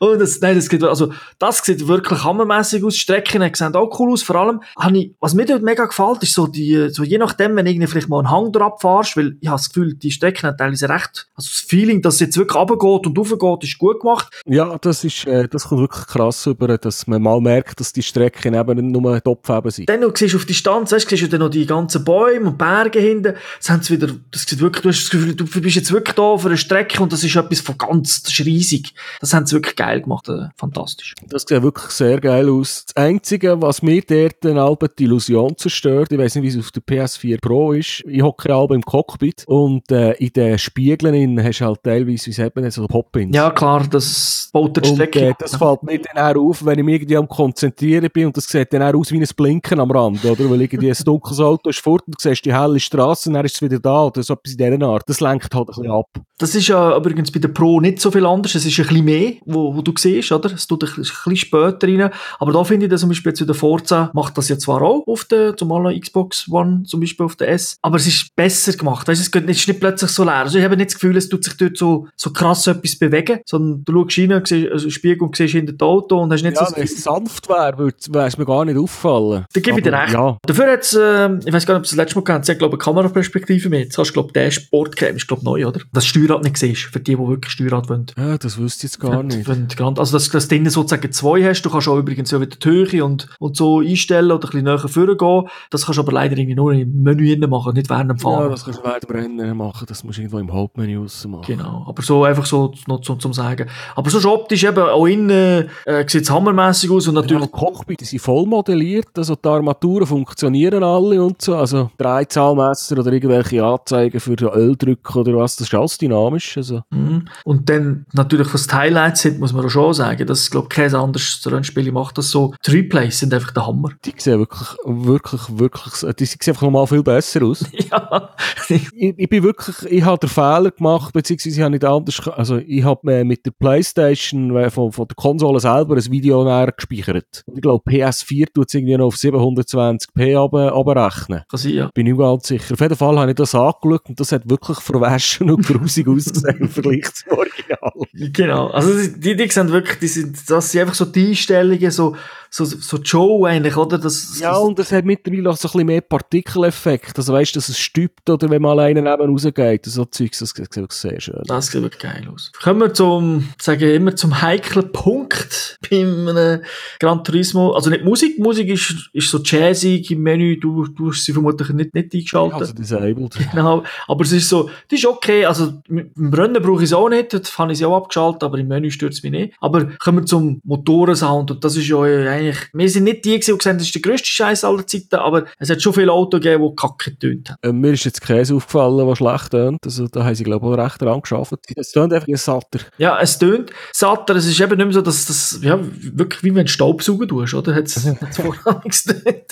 [0.00, 2.94] Und das, nein, das sieht, also, das sieht wirklich hammermässig aus.
[2.94, 4.22] Die Strecken sehen auch cool aus.
[4.22, 4.60] Vor allem,
[4.94, 8.08] ich, was mir dort mega gefällt, ist so die, so je nachdem, wenn irgendwie vielleicht
[8.08, 11.28] mal einen Hang drauf fahrst, weil ich habe das Gefühl, die Strecken haben teilweise recht,
[11.34, 14.28] also das Feeling, dass es jetzt wirklich runtergeht und raufgeht, ist gut gemacht.
[14.44, 18.02] Ja, das ist, äh, das kommt wirklich krass über, dass man mal merkt, dass die
[18.02, 19.88] Strecken eben nicht nur Topfeben sind.
[19.88, 22.58] Dann noch siehst du auf Distanz, weißt, siehst du dann noch die ganzen Bäume und
[22.58, 23.34] Berge hinten.
[23.58, 26.14] Das haben sie wieder, das sieht wirklich, du hast das Gefühl, du bist jetzt wirklich
[26.14, 28.94] da auf einer Strecke und das ist etwas von ganz, das ist riesig.
[29.20, 31.14] Das haben sie wirklich geil gemacht, äh, fantastisch.
[31.28, 32.84] Das sieht wirklich sehr geil aus.
[32.86, 36.58] Das Einzige, was mir dort dann Albert die Illusion zerstört, ich weiß nicht, wie es
[36.58, 41.42] auf der PS4 Pro ist, ich hocke Alben im Cockpit und äh, in den Spiegeln
[41.42, 43.34] hast du halt teilweise, wie sagt man so Pop-ins.
[43.34, 45.20] Ja, klar, das, baut er die Und Strecke.
[45.28, 48.36] äh, das fällt mir dann auch auf, wenn ich mich irgendwie am Konzentrieren bin und
[48.36, 50.50] das sieht dann auch aus wie ein Blinken am Rand, oder?
[50.50, 53.44] Weil irgendwie ein dunkles Auto ist fort und du siehst die helle Straße und dann
[53.44, 55.02] ist es wieder da oder so etwas in dieser Art.
[55.06, 56.06] Das lenkt halt ein bisschen ab.
[56.38, 58.54] Das ist ja übrigens bei der Pro nicht so viel anders.
[58.54, 60.50] Es ist ein bisschen mehr, wo, wo du siehst, oder?
[60.52, 62.10] Es tut ein bisschen- später rein.
[62.38, 65.06] Aber da finde ich, dass zum Beispiel jetzt wieder Forza macht das ja zwar auch
[65.06, 69.06] auf der normalen Xbox One, zum Beispiel auf der S, aber es ist besser gemacht.
[69.06, 70.36] Weißt, es geht nicht, es ist nicht plötzlich so leer.
[70.36, 73.40] Also ich habe nicht das Gefühl, es tut sich dort so, so krass etwas bewegen,
[73.44, 76.56] sondern du schaust rein, siehst, also Spiegel und siehst hinter das Auto und hast nicht
[76.56, 77.78] Ja, so wenn es sanft wäre,
[78.10, 79.44] wäre es mir gar nicht auffallen.
[79.52, 80.12] Da gebe ich dir recht.
[80.12, 82.52] Ja, Dafür hat es, äh, ich weiß gar nicht, ob du das letzte Mal sie
[82.52, 83.80] hat, glaube ich, eine Kameraperspektive mit.
[83.84, 85.80] Jetzt hast du, glaube ich, Sportcam, ist, glaube neu, oder?
[85.92, 88.06] Das Steuerrad nicht siehst, für die, die wirklich Steuerrad wollen.
[88.16, 89.48] ja, das wüsste ich jetzt gar nicht.
[89.48, 89.66] Wenn
[89.98, 92.68] Also, dass, dass du drinnen sozusagen zwei hast, du kannst auch übrigens ja wieder die
[92.68, 95.44] Höhe und, und so einstellen oder ein bisschen näher vorne gehen.
[95.70, 98.50] Das kannst du aber leider irgendwie nur im Menü machen, nicht während dem Ja, Fahren.
[98.50, 101.44] das kannst du während dem Rennen machen, das musst du irgendwo im Hauptmenü rausmachen.
[101.46, 103.68] Genau, aber so einfach so noch zum, zum Sagen.
[103.94, 107.50] Aber so optisch eben auch innen äh, sieht es hammermässig aus und Ja, natürlich die
[107.50, 113.12] Cockpit die sind voll modelliert, also die Armaturen funktionieren alle und so, also Dreizahlmesser oder
[113.12, 116.82] irgendwelche Anzeigen für Öldrück oder was, das ist alles dynamisch, also.
[116.90, 117.26] Mhm.
[117.44, 120.94] Und dann natürlich, was die Highlights sind, muss man auch schon sagen, dass, glaube kein
[120.94, 122.54] anderes Rennspiel macht das so.
[122.66, 123.90] Die Replays sind einfach der Hammer.
[124.04, 127.64] Die sehen wirklich, wirklich, wirklich, die sehen einfach nochmal viel besser aus.
[127.90, 128.30] ja.
[128.68, 132.58] ich, ich bin wirklich, ich habe den Fehler gemacht, beziehungsweise ich habe nicht anders, also
[132.58, 136.72] ich habe äh, mit der Playstation äh, von, von der Konsole selber ein Video näher
[136.72, 137.42] gespeichert.
[137.46, 141.42] Und ich glaube, PS4 tut es irgendwie noch auf 720p aber, aber rechnen.
[141.48, 141.90] Kann sein, ja.
[141.94, 142.74] Bin ich gar nicht sicher.
[142.74, 146.58] Auf jeden Fall habe ich das angeschaut und das hat wirklich verwaschen und grusig ausgesehen
[146.58, 147.92] im Vergleich zum Original.
[148.12, 148.68] Genau.
[148.68, 152.16] Also, die, die sehen wirklich, die sind, das sind einfach so die Einstellungen, so,
[152.52, 153.96] so, so Joe eigentlich, oder?
[153.96, 157.16] Das, Ja, und es hat mittlerweile auch so ein bisschen mehr Partikeleffekt.
[157.16, 159.86] Also weißt du, dass es stübt oder wenn mal einer neben rausgeht.
[159.86, 161.40] So Zeugs, das sieht sehr schön.
[161.46, 162.50] das sieht wirklich geil aus.
[162.60, 166.60] Kommen wir zum, sage ich immer, zum heiklen Punkt beim äh,
[166.98, 167.70] Gran Turismo.
[167.70, 168.38] Also nicht Musik.
[168.40, 170.58] Musik ist, ist so jazzig im Menü.
[170.58, 172.60] Du, du hast sie vermutlich nicht, nicht eingeschaltet.
[172.60, 173.38] Also disabled.
[173.50, 177.08] Genau, aber es ist so, das ist okay, also dem Rennen brauche ich es auch
[177.08, 179.54] nicht, das habe ich sie auch abgeschaltet, aber im Menü stört es mich nicht.
[179.60, 182.04] Aber kommen wir zum Motorensound und das ist ja
[182.40, 185.14] eigentlich, wir sind nicht die die gesagt haben, das ist der grösste Scheiß aller Zeiten,
[185.16, 187.58] aber es hat schon viele Autos gegeben, die kacke getönt haben.
[187.62, 189.78] Äh, mir ist jetzt Käse aufgefallen, der schlecht tönt.
[189.84, 191.52] Also da haben sie, glaube ich, auch recht dran geschafft.
[191.76, 192.80] Es tönt einfach wie ein Satter.
[192.98, 196.54] Ja, es tönt satter, es ist eben nicht mehr so, dass das, ja, wirklich wie
[196.54, 197.74] wenn du Staubsaugen tust, oder?
[197.74, 198.00] Hat's
[198.32, 199.44] vorher nichts getönt.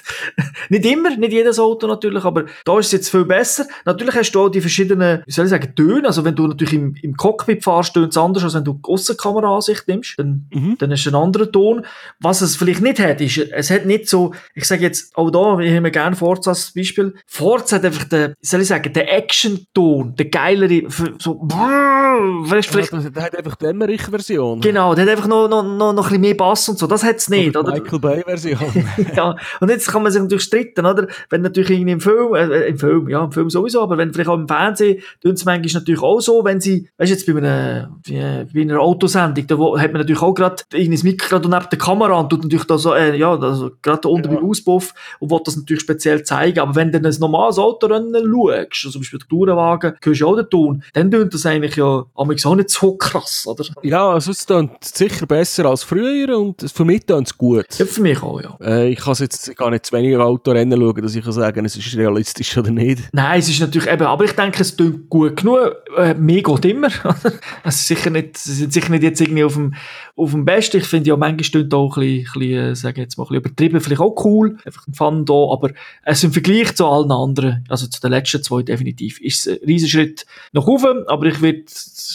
[0.69, 3.67] Nicht immer, nicht jedes Auto natürlich, aber da ist es jetzt viel besser.
[3.85, 6.07] Natürlich hast du auch die verschiedenen, wie soll ich sagen, Töne.
[6.09, 8.89] Also wenn du natürlich im, im Cockpit fahrst, tönt es anders, als wenn du die
[8.91, 10.19] Aussenkamera-Ansicht nimmst.
[10.19, 10.77] Dann, Mhm.
[10.79, 11.85] dann ist es ein anderer Ton.
[12.21, 15.59] Was es vielleicht nicht hat, ist, es hat nicht so, ich sage jetzt, auch da,
[15.59, 17.15] ich nehme gerne Forza als Beispiel.
[17.27, 20.83] Forza hat einfach den, soll ich sagen, den Action-Ton, den geilere,
[21.19, 24.61] so, weißt, vielleicht, Ja, der hat einfach die Emmerich-Version.
[24.61, 26.87] Genau, der hat einfach noch, noch, noch, noch ein bisschen mehr Bass und so.
[26.87, 27.73] Das hat's nicht, Oder oder?
[27.73, 28.85] die Michael Bay-Version.
[29.17, 29.37] ja.
[29.61, 31.07] Und jetzt kann man sich natürlich streiten, oder?
[31.31, 34.31] Wenn natürlich irgendwie im Film, äh, im Film, ja, im Film sowieso, aber wenn vielleicht
[34.31, 37.37] auch im Fernsehen, tun es manchmal natürlich auch so, wenn sie, weißt du, jetzt bei
[37.37, 38.19] einer, wie,
[38.55, 42.19] bei einer Autosendung, da wo, hat man natürlich auch gerade das Mikro neben der Kamera
[42.19, 44.37] und tut natürlich da so, äh, ja, also gerade unter Ja.
[44.37, 46.61] beim Auspuff und will das natürlich speziell zeigen.
[46.61, 50.37] Aber wenn du ein normales Autorennen schaust, also zum Beispiel der Tourenwagen, hörst du auch
[50.37, 53.65] den Ton, dann tut das eigentlich ja, amigs auch nicht so krass, oder?
[53.83, 57.67] ja, also es tönt sicher besser als früher und für mich tönt es gut.
[57.79, 58.57] Ja, für mich auch, ja.
[58.61, 61.77] Äh, ich kann jetzt gar nicht zu wenig Autorennen schauen, dass ich kann sagen es
[61.77, 63.03] ist realistisch oder nicht.
[63.13, 65.75] Nein, es ist natürlich eben, aber ich denke, es klingt gut genug.
[65.97, 66.89] Äh, mir geht immer.
[67.65, 69.75] es ist sicher nicht, es sind sicher nicht jetzt irgendwie auf dem,
[70.19, 70.79] auf dem Besten.
[70.79, 73.81] Ich finde ja, manchmal klingt auch ein bisschen, bisschen, äh, sage jetzt mal, ein übertrieben,
[73.81, 74.59] vielleicht auch cool.
[74.65, 75.71] Einfach ein Fun da, aber
[76.05, 79.67] es im Vergleich zu allen anderen, also zu den letzten zwei definitiv, ist es ein
[79.67, 81.65] Riesenschritt nach oben, aber ich bin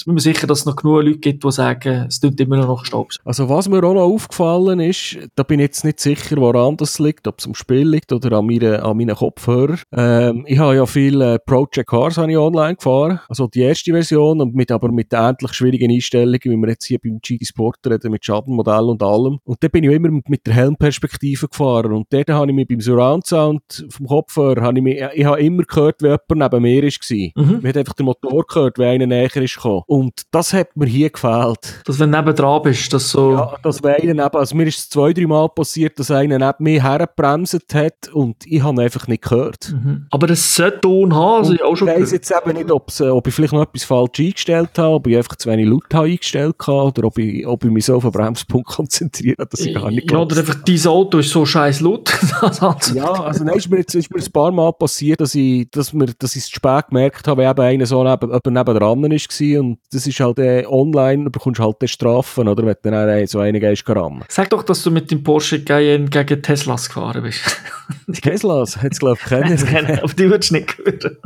[0.05, 3.19] mir sicher, dass es noch genug Leute gibt, die sagen, es klingt immer noch Staubs.
[3.23, 6.99] Also was mir auch noch aufgefallen ist, da bin ich jetzt nicht sicher, woran das
[6.99, 9.79] liegt, ob es am Spiel liegt oder an, meine, an meinen Kopfhörern.
[9.91, 13.91] Ähm, ich habe ja viel äh, Project Cars habe ich online gefahren, also die erste
[13.91, 17.79] Version, und mit, aber mit ähnlich schwierigen Einstellungen, wie wir jetzt hier beim GD Sport
[17.93, 19.39] reden, mit Schadenmodell und allem.
[19.43, 22.81] Und da bin ich immer mit, der Helmperspektive gefahren und dort habe ich mich beim
[22.81, 26.83] Surround Sound vom Kopfhörer, habe ich, mich, ich habe immer gehört, wie jemand neben mir
[26.83, 27.43] war.
[27.43, 27.51] Mhm.
[27.61, 29.83] Man hat einfach den Motor gehört, wie einer näher ist gekommen.
[29.87, 31.81] Und das hat mir hier gefehlt.
[31.85, 34.79] Dass wenn du nebendran bist, dass so, Ja, dass wenn einer neben, also mir ist
[34.79, 38.79] es zwei, drei Mal passiert, dass einer neben mir hergebremst hat und ich habe ihn
[38.81, 39.73] einfach nicht gehört.
[39.73, 40.07] Mhm.
[40.11, 43.09] aber es sollte Ton haben, also ich auch schon ich weiss jetzt eben nicht, äh,
[43.09, 46.07] ob ich vielleicht noch etwas falsch eingestellt habe, ob ich einfach zu wenig laut habe
[46.07, 49.61] eingestellt habe oder ob ich, ob ich mich so auf den Bremspunkt konzentriert habe, dass
[49.61, 52.11] ich gar nicht Ja, oder einfach, dein Auto ist so scheiß laut.
[52.93, 55.93] ja, also nein, ist mir jetzt ist mir ein paar Mal passiert, dass ich, dass
[55.93, 59.41] mir, dass ich es spät gemerkt habe, wenn eben einer so neben, neben dran ist
[59.41, 63.09] und das ist halt äh, online, du bekommst halt die Strafen, oder, wenn du dann
[63.09, 64.23] äh, so einen gehst rammen.
[64.29, 67.41] Sag doch, dass du mit dem Porsche Cayenne gegen Teslas gefahren bist.
[68.21, 69.99] Teslas, hätte glaube ich kennen.
[69.99, 71.17] Auf die würdest du nicht hören.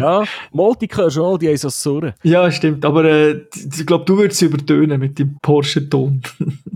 [0.00, 2.14] ja, Multica schon, die haben so Surren.
[2.22, 6.20] Ja, stimmt, aber äh, ich glaube, du würdest sie übertönen mit dem Porsche-Ton.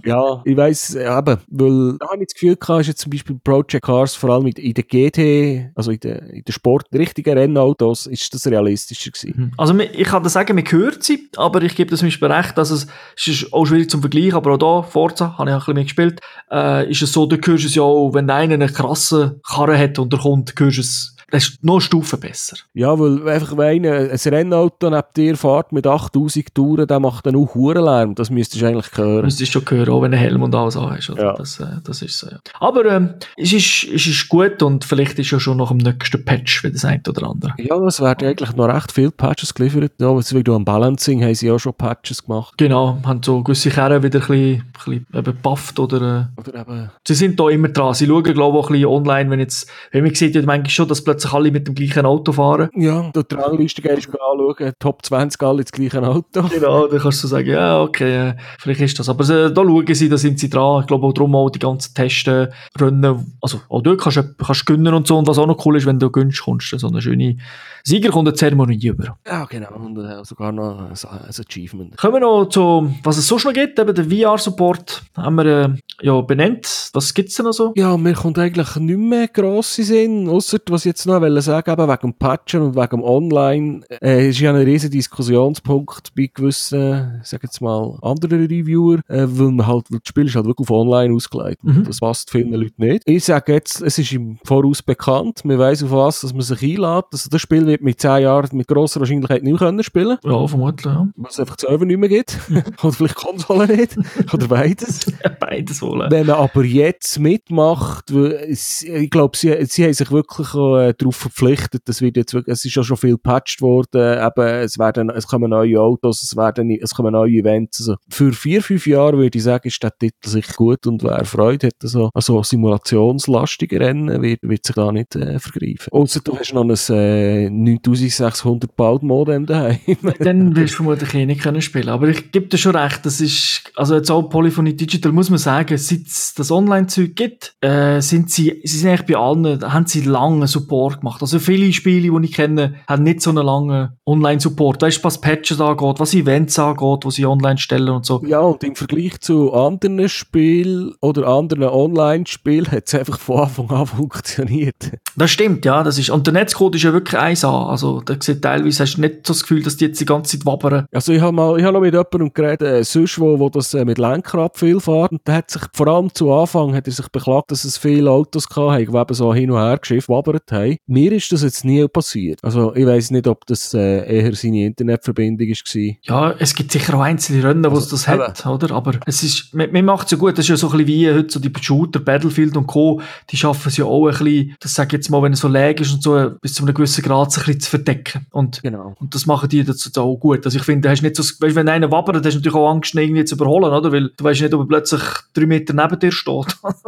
[0.05, 3.39] ja, ich weiss, eben, weil da habe ich das Gefühl gehabt, ist jetzt zum Beispiel
[3.45, 8.07] Project Cars, vor allem in der GT, also in der, in der Sport, richtigen Rennautos,
[8.07, 9.35] ist das realistischer gewesen.
[9.37, 9.53] Mhm.
[9.59, 12.57] Also ich kann das sagen, man hört sie, aber ich gebe das zum Beispiel recht,
[12.57, 15.69] dass es, es ist auch schwierig zum Vergleich, aber auch da, Forza, habe ich auch
[15.69, 16.21] ein bisschen mehr gespielt,
[16.51, 19.99] äh, ist es so, du hörst es ja auch, wenn einer eine krasse Karre hat
[19.99, 22.57] und der kommt, hörst es das ist noch eine Stufe besser.
[22.75, 27.37] Ja, weil einfach wenn ein Rennauto neben dir fährt mit 8000 Touren, der macht dann
[27.37, 28.15] auch Hurenlärm.
[28.15, 29.25] Das müsstest du eigentlich hören.
[29.25, 31.09] Müsstest du schon hören, auch wenn du einen Helm und alles hast.
[31.09, 31.35] Ja.
[31.35, 32.39] Das, äh, das ist so, ja.
[32.59, 36.25] Aber ähm, es, ist, es ist gut und vielleicht ist ja schon nach dem nächsten
[36.25, 37.55] Patch wie das eine oder andere.
[37.59, 39.93] Ja, es werden eigentlich noch recht viele Patches geliefert.
[40.01, 42.55] Ja, wie du am Balancing haben sie auch schon Patches gemacht.
[42.57, 46.61] Genau, haben so gewisse Kerren wieder ein bisschen, ein bisschen eben bufft oder, äh, oder
[46.61, 46.91] eben...
[47.07, 47.95] Sie sind da immer dran.
[47.95, 50.71] Sie schauen, glaube ich, auch ein bisschen online, wenn jetzt, wenn man sieht, ja manchmal
[50.71, 52.71] schon, dass plötzlich plötzlich alle mit dem gleichen Auto fahren.
[52.75, 56.43] Ja, du die Rangliste gehst du anschauen, Top 20 alle ins gleiche Auto.
[56.49, 59.09] Genau, dann kannst du sagen, ja, okay, äh, vielleicht ist das.
[59.09, 60.81] Aber äh, da schauen sie, da sind sie dran.
[60.81, 62.49] Ich glaube auch darum auch die ganzen Testen,
[62.79, 65.19] Rennen, also auch dort kannst du kannst gewinnen und so.
[65.19, 67.37] Und was auch noch cool ist, wenn du gönnst, kommst du so eine schöne
[67.85, 69.17] Sieger kommt eine Zeremonie über.
[69.27, 69.75] Ja, genau.
[69.75, 71.97] Und äh, sogar noch ein, ein Achievement.
[71.97, 73.79] Kommen wir noch zu, was es sonst noch gibt.
[73.79, 75.69] Eben den VR-Support haben wir äh,
[76.03, 76.91] ja benannt.
[76.93, 77.73] Was gibt es denn noch so?
[77.77, 82.01] Ja, mir kommt eigentlich nicht mehr grosse Sinn, außer was jetzt noch sagen, eben wegen
[82.01, 83.81] dem Patchen und wegen dem Online.
[84.03, 89.53] Äh, ist ja ein riesiger Diskussionspunkt bei gewissen, sag jetzt mal, anderen Reviewer, äh, weil
[89.53, 91.63] man halt, das Spiel ist halt wirklich auf Online ausgelegt.
[91.65, 91.85] Mhm.
[91.85, 93.03] Das passt vielen Leuten nicht.
[93.07, 95.45] Ich sage jetzt, es ist im Voraus bekannt.
[95.45, 97.07] Man weiß auf was, dass man sich einlädt.
[97.13, 100.47] Also das Spiel wird mit 10 Jahren mit grosser Wahrscheinlichkeit nicht mehr können spielen Ja,
[100.47, 101.09] vermutlich, ja.
[101.17, 102.39] Weil es einfach die Server nicht mehr gibt.
[102.83, 103.97] Oder vielleicht Konsole nicht.
[104.33, 105.13] Oder beides.
[105.41, 106.07] beides wohl.
[106.11, 111.83] Wenn man aber jetzt mitmacht, ich glaube, sie, sie haben sich wirklich äh, darauf verpflichtet,
[111.87, 115.27] das wird jetzt wirklich, es ist ja schon viel gepatcht worden, eben, es werden, es
[115.27, 119.37] kommen neue Autos, es werden, es kommen neue Events, also für vier, fünf Jahre würde
[119.37, 124.23] ich sagen, ist der Titel sicher gut und wer Freude hat, also, also simulationslastige Rennen,
[124.23, 125.93] wird, wird sich da nicht äh, vergreifen.
[125.93, 129.79] Außer du hast noch ein äh, 9600 Baud Modem daheim.
[130.19, 131.89] Dann wirst du vermutlich eh nicht können spielen.
[131.89, 135.39] Aber ich gebe dir schon recht, das ist, also jetzt auch Polyphony Digital muss man
[135.39, 139.87] sagen, seit es das Online-Zeug gibt, äh, sind sie, sie sind eigentlich bei allen, haben
[139.87, 141.23] sie lange Support gemacht.
[141.23, 144.83] Also viele Spiele, die ich kenne, haben nicht so einen langen Online-Support.
[144.83, 148.23] Weißt du, was Patches angeht, was Events angeht, die sie online stellen und so.
[148.27, 153.71] Ja, und im Vergleich zu anderen Spielen oder anderen Online-Spielen hat es einfach von Anfang
[153.71, 154.93] an funktioniert.
[155.17, 155.83] Das stimmt, ja.
[155.83, 157.69] Das ist, und der Netzcode ist ja wirklich eins an.
[157.69, 160.39] Also, da sieht teilweise hast du nicht so das Gefühl, dass die jetzt die ganze
[160.39, 160.87] Zeit wabbern.
[160.93, 163.75] Also, ich habe mal, ich habe noch mit jemandem geredet, äh, sonst, wo, wo das
[163.75, 165.13] äh, mit Lenkrad viel fährt.
[165.13, 168.11] Und der hat sich, vor allem zu Anfang, hat er sich beklagt, dass es viele
[168.11, 170.70] Autos gehabt die eben so hin und her geschifft, wabbert haben.
[170.87, 172.39] Mir ist das jetzt nie passiert.
[172.43, 175.97] Also, ich weiss nicht, ob das äh, eher seine Internetverbindung war.
[176.03, 178.23] Ja, es gibt sicher auch einzelne Rennen, wo also, es das eben.
[178.23, 178.75] hat, oder?
[178.75, 180.33] Aber es ist, man, man macht es ja gut.
[180.33, 183.01] Das ist ja so ein bisschen wie heute so die Shooter, Battlefield und Co.
[183.31, 185.49] Die schaffen es ja auch ein bisschen, das sage ich jetzt mal, wenn es so
[185.49, 188.27] lag ist und so, bis zu einem gewissen Grad sich ein bisschen zu verdecken.
[188.31, 188.95] Und, genau.
[188.99, 190.45] und das machen die dazu auch gut.
[190.45, 192.71] Also ich finde, du hast nicht so, weißt, wenn einer wabbert, hast du natürlich auch
[192.71, 193.93] Angst, ihn irgendwie zu überholen, oder?
[193.93, 195.03] Weil du weißt nicht, ob er plötzlich
[195.33, 196.57] drei Meter neben dir steht.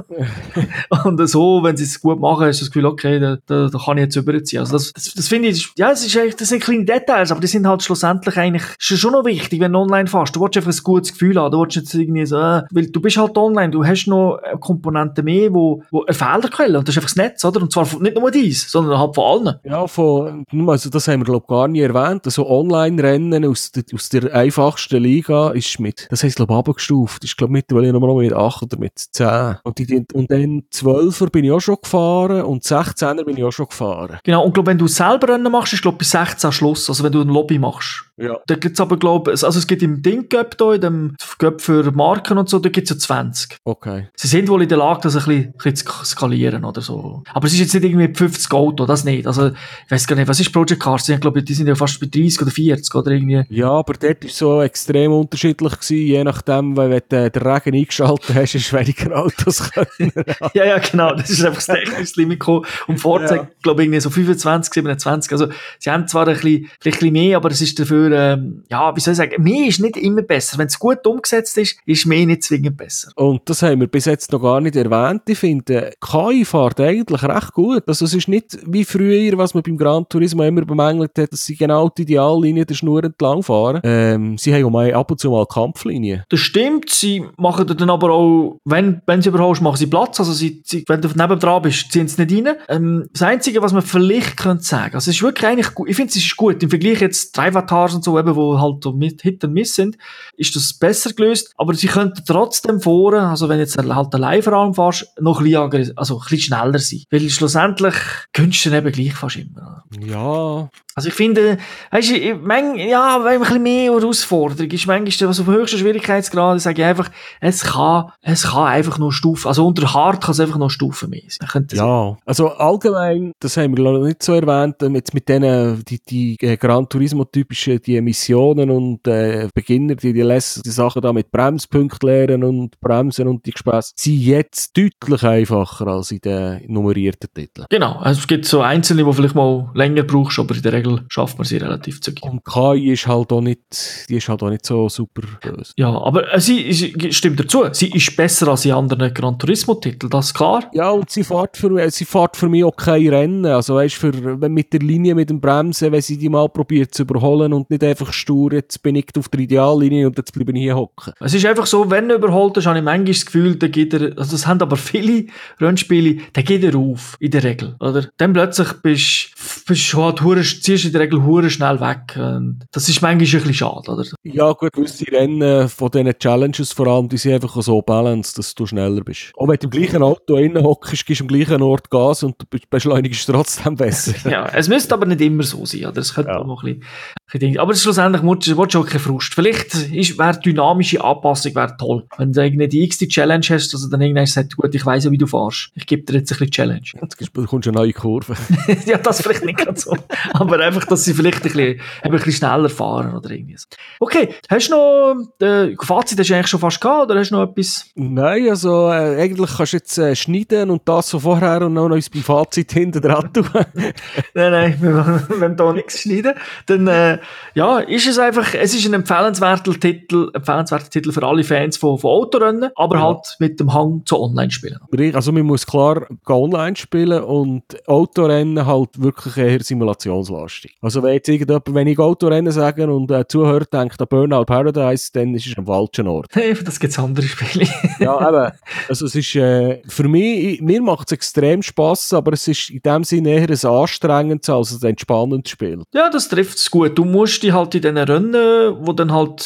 [1.04, 3.78] und so, wenn sie es gut machen, hast du das Gefühl, okay, da, da, da
[3.78, 4.60] kann ich jetzt überziehen.
[4.60, 7.46] Also das, das, das finde ich, ja, es ist das sind kleine Details, aber die
[7.46, 10.36] sind halt schlussendlich eigentlich, schon noch wichtig, wenn du online fährst.
[10.36, 11.52] Du willst einfach ein gutes Gefühl haben.
[11.52, 15.24] Du willst jetzt irgendwie so, äh, weil du bist halt online, du hast noch Komponenten
[15.24, 17.62] mehr, wo, wo eine Fehlerquelle, und das ist einfach das Netz, oder?
[17.62, 19.56] Und zwar nicht nur dies, sondern halt von allen.
[19.64, 22.22] Ja, von, also das haben wir, glaube ich, gar nie erwähnt.
[22.24, 27.24] Also Online-Rennen aus, der, aus der einfachsten Liga ist mit, das heisst, glaube ich, abgestuft.
[27.24, 29.56] Ist, glaube ich, mittlerweile nur noch mit 8 oder mit 10.
[29.64, 33.52] Und, die, und dann 12er bin ich auch schon gefahren und 16er bin ich auch
[33.52, 34.18] schon gefahren.
[34.24, 36.88] Genau, und glaube, wenn du selber Rennen machst, ist, glaube ich, bis 16 Schluss.
[36.88, 38.04] Also wenn du ein Lobby machst.
[38.16, 38.38] Ja.
[38.46, 41.90] Da gibt's aber, glaube ich, also es gibt im Ding-Cup da, in dem Cup für
[41.92, 43.56] Marken und so, da gibt's ja 20.
[43.64, 44.08] Okay.
[44.14, 47.22] Sie sind wohl in der Lage, das ein bisschen, ein bisschen zu skalieren oder so.
[47.32, 49.26] Aber es ist jetzt nicht irgendwie 50 Auto, das nicht.
[49.26, 51.08] Also, ich weiß gar nicht, was ist Project Cars?
[51.08, 53.44] Ich glaube, die sind ja fast bei 30 oder 40 oder irgendwie.
[53.48, 57.74] Ja, aber dort ist so extrem unterschiedlich gewesen, je nachdem, weil wenn du den Regen
[57.76, 60.12] eingeschaltet hast, ist weniger Autos können.
[60.54, 61.14] ja, ja, genau.
[61.14, 62.66] Das ist einfach das technische Limit gekommen.
[62.86, 63.48] Und Forza, ja.
[63.62, 65.32] glaube ich, irgendwie so 25, 27.
[65.32, 65.48] Also,
[65.78, 68.94] sie haben zwar ein bisschen, ein bisschen mehr, aber es ist dafür dafür, ähm, ja,
[68.94, 70.58] wie soll ich sagen, mehr ist nicht immer besser.
[70.58, 73.12] Wenn es gut umgesetzt ist, ist mehr nicht zwingend besser.
[73.16, 75.22] Und das haben wir bis jetzt noch gar nicht erwähnt.
[75.26, 77.82] Ich finde, KI fährt eigentlich recht gut.
[77.86, 81.44] Also es ist nicht wie früher, was man beim Gran Turismo immer bemängelt hat, dass
[81.44, 83.80] sie genau die Ideallinie der Schnur entlang fahren.
[83.84, 86.24] Ähm, sie haben auch mal ab und zu mal Kampflinien.
[86.28, 90.18] Das stimmt, sie machen dann aber auch, wenn, wenn sie überholst, machen sie Platz.
[90.20, 92.56] Also sie, sie, wenn du neben dran bist, ziehen sie nicht rein.
[92.68, 95.96] Ähm, das Einzige, was man vielleicht könnte sagen, also es ist wirklich eigentlich gut, ich
[95.96, 97.52] finde es ist gut, im Vergleich jetzt drei
[97.92, 99.96] Avatars und so, eben, wo halt mit Hit und Miss sind,
[100.36, 104.52] ist das besser gelöst, aber sie könnten trotzdem vorne, also wenn jetzt halt allein vor
[104.54, 107.02] allem fährst, noch ein bisschen, also ein bisschen schneller sein.
[107.10, 107.94] Weil schlussendlich
[108.32, 109.84] könntest du dann eben gleich fast immer.
[110.00, 110.68] Ja.
[110.94, 111.56] Also ich finde,
[111.90, 116.60] weißt du, mein, ja, wenn ein bisschen mehr Herausforderung ist, manchmal, was auf höchsten Schwierigkeitsgrad,
[116.60, 120.40] sage ich einfach, es kann, es kann einfach nur Stufen, also unter hart kann es
[120.40, 121.66] einfach noch Stufen mehr sein.
[121.72, 126.36] Ja, also allgemein, das haben wir noch nicht so erwähnt, jetzt mit denen, die, die
[126.40, 131.12] äh, Gran Turismo typischen, die Emissionen und äh, Beginner, die, die lesen die Sachen da
[131.12, 136.62] mit Bremspunkt lernen und Bremsen und die Gespässe, sind jetzt deutlich einfacher als in den
[136.68, 137.66] nummerierten Titeln.
[137.70, 141.04] Genau, also es gibt so einzelne, die vielleicht mal länger brauchst, aber in der Regel
[141.08, 142.22] schafft man sie relativ zügig.
[142.22, 145.72] Und KI ist halt auch nicht, die ist halt auch nicht so super böse.
[145.76, 150.10] Ja, aber äh, sie, sie stimmt dazu, sie ist besser als in anderen Gran Turismo-Titeln,
[150.10, 150.70] das ist klar.
[150.72, 154.40] Ja, und sie fährt für, sie fährt für mich auch kein Rennen, also weißt, für,
[154.40, 157.68] wenn mit der Linie, mit dem Bremsen, wenn sie die mal probiert zu überholen und
[157.72, 161.12] nicht einfach stur, jetzt bin ich auf der Ideallinie und jetzt bleibe ich hier hocken.
[161.20, 163.94] Es ist einfach so, wenn er überholt ist, habe ich manchmal das Gefühl, da geht
[163.94, 165.26] er, also das haben aber viele
[165.60, 168.08] Rennspiele, da geht er auf, in der Regel, oder?
[168.18, 169.30] Dann plötzlich bist,
[169.66, 170.20] bist du halt,
[170.62, 172.16] ziehst in der Regel hure schnell weg.
[172.16, 174.04] Und das ist manchmal ein bisschen schade, oder?
[174.22, 178.54] Ja, gut, gewisse Rennen von diesen Challenges vor allem, die sind einfach so balanced, dass
[178.54, 179.32] du schneller bist.
[179.36, 182.36] Auch wenn du im gleichen Auto innen hockst, gibst du am gleichen Ort Gas und
[182.38, 184.14] du beschleunigst trotzdem besser.
[184.30, 185.98] ja, es müsste aber nicht immer so sein, oder?
[185.98, 186.38] Es könnte ja.
[186.38, 186.82] auch noch ein
[187.26, 189.34] bisschen, aber schlussendlich willst du auch keinen Frust.
[189.34, 192.04] Vielleicht wäre dynamische Anpassung wäre toll.
[192.18, 195.12] Wenn du irgendwie die x Challenge hast, also dann irgendwann sagt, gut, ich weiss ja,
[195.12, 195.70] wie du fährst.
[195.76, 196.82] Ich gebe dir jetzt ein bisschen Challenge.
[197.00, 198.34] Jetzt bekommst du eine neue Kurve.
[198.86, 199.96] ja, das vielleicht nicht ganz so.
[200.32, 203.68] Aber einfach, dass sie vielleicht ein bisschen, ein bisschen schneller fahren oder irgendwas.
[204.00, 207.36] Okay, hast du noch, äh, Fazit hast du eigentlich schon fast gehabt oder hast du
[207.36, 207.86] noch etwas?
[207.94, 211.84] Nein, also äh, eigentlich kannst du jetzt äh, schneiden und das so vorher und noch
[211.84, 213.48] uns beim Fazit hinten dran tun.
[213.54, 213.94] nein,
[214.34, 214.96] nein, wir
[215.28, 216.34] wollen hier nichts schneiden.
[216.66, 217.18] Dann, äh,
[217.54, 221.98] ja, ist es einfach, es ist ein empfehlenswerter Titel, empfehlenswerter Titel für alle Fans von,
[221.98, 223.02] von Autorennen, aber ja.
[223.02, 224.78] halt mit dem Hang zu Online-Spielen.
[225.14, 230.76] Also man muss klar online spielen und Autorennen halt wirklich eher simulationslastig.
[230.80, 235.10] Also wenn jetzt irgendjemand, wenn ich Autorennen sage und äh, zuhört, denkt an Burnout Paradise,
[235.12, 236.26] dann ist es ein falscher Ort.
[236.42, 237.68] Hey, das gibt es andere Spiele.
[238.00, 238.52] ja, eben.
[238.88, 242.80] Also es ist, äh, für mich, mir macht es extrem Spass, aber es ist in
[242.80, 245.82] dem Sinne eher ein anstrengendes als ein entspannendes Spiel.
[245.94, 246.98] Ja, das trifft es gut.
[246.98, 249.42] Du musst dich halt in diesen Rennen, wo dann halt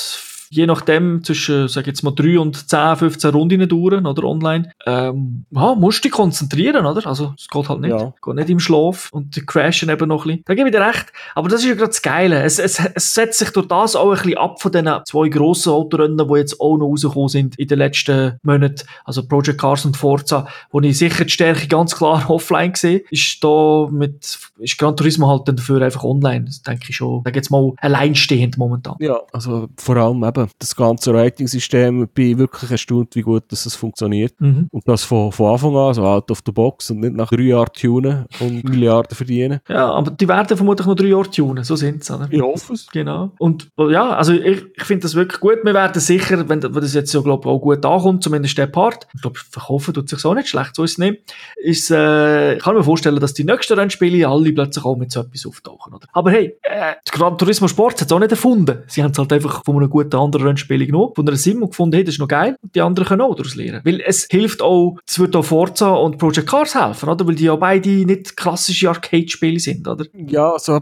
[0.57, 5.45] je nachdem zwischen, sag jetzt mal, 3 und 10, 15 Runden dauern, oder online, ähm,
[5.51, 7.07] ja, musst du dich konzentrieren, oder?
[7.07, 7.91] Also, es geht halt nicht.
[7.91, 8.15] Ja.
[8.23, 10.43] Geht nicht im Schlaf und die crashen eben noch ein bisschen.
[10.47, 11.13] Da gebe ich dir recht.
[11.35, 12.43] Aber das ist ja gerade das Geile.
[12.43, 15.73] Es, es, es setzt sich durch das auch ein bisschen ab von diesen zwei grossen
[15.73, 18.87] Autorennen, die jetzt auch noch rausgekommen sind in den letzten Monaten.
[19.05, 23.45] Also Project Cars und Forza, wo ich sicher die Stärke ganz klar offline sehe, ist
[23.45, 26.47] da mit, ist Gran Turismo halt dann dafür einfach online.
[26.47, 28.97] Das denke ich schon, da geht's mal alleinstehend momentan.
[29.01, 33.75] Ja, also vor allem eben eben das ganze Rating-System, bin wirklich erstaunt, wie gut das
[33.75, 34.35] funktioniert.
[34.41, 34.69] Mhm.
[34.71, 37.43] Und das von, von Anfang an, so out of the box und nicht nach drei
[37.43, 39.61] Jahren tunen und Milliarden verdienen.
[39.69, 42.17] Ja, aber die werden vermutlich noch drei Jahre tunen, so sind sie.
[42.31, 42.87] Ich hoffe es.
[42.93, 43.33] Genau.
[43.39, 45.59] Und ja, also ich, ich finde das wirklich gut.
[45.63, 49.07] Wir werden sicher, wenn, wenn das jetzt so, glaube auch gut ankommt, zumindest der Part,
[49.15, 52.63] ich glaube, verkaufen tut sich so nicht schlecht, so ist es nicht, ist, äh, ich
[52.63, 55.95] kann mir vorstellen, dass die nächsten Rennspiele alle plötzlich auch mit so etwas auftauchen.
[55.95, 56.07] Oder?
[56.13, 58.83] Aber hey, äh, Gran Turismo Sport hat es auch nicht erfunden.
[58.87, 61.71] Sie haben es halt einfach von einem guten anderen Rennspiel genommen, von einer Sim und
[61.71, 63.81] gefunden, hey, das ist noch geil, und die anderen können auch daraus lernen.
[63.85, 67.27] Weil es hilft auch, es wird auch Forza und Project Cars helfen, oder?
[67.27, 70.05] Weil die ja beide nicht klassische Arcade-Spiele sind, oder?
[70.15, 70.79] Ja, also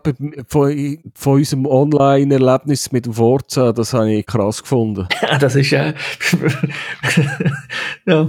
[0.48, 5.06] von, von unserem Online-Erlebnis mit dem Forza, das habe ich krass gefunden.
[5.40, 5.94] das ist, äh,
[8.06, 8.28] ja,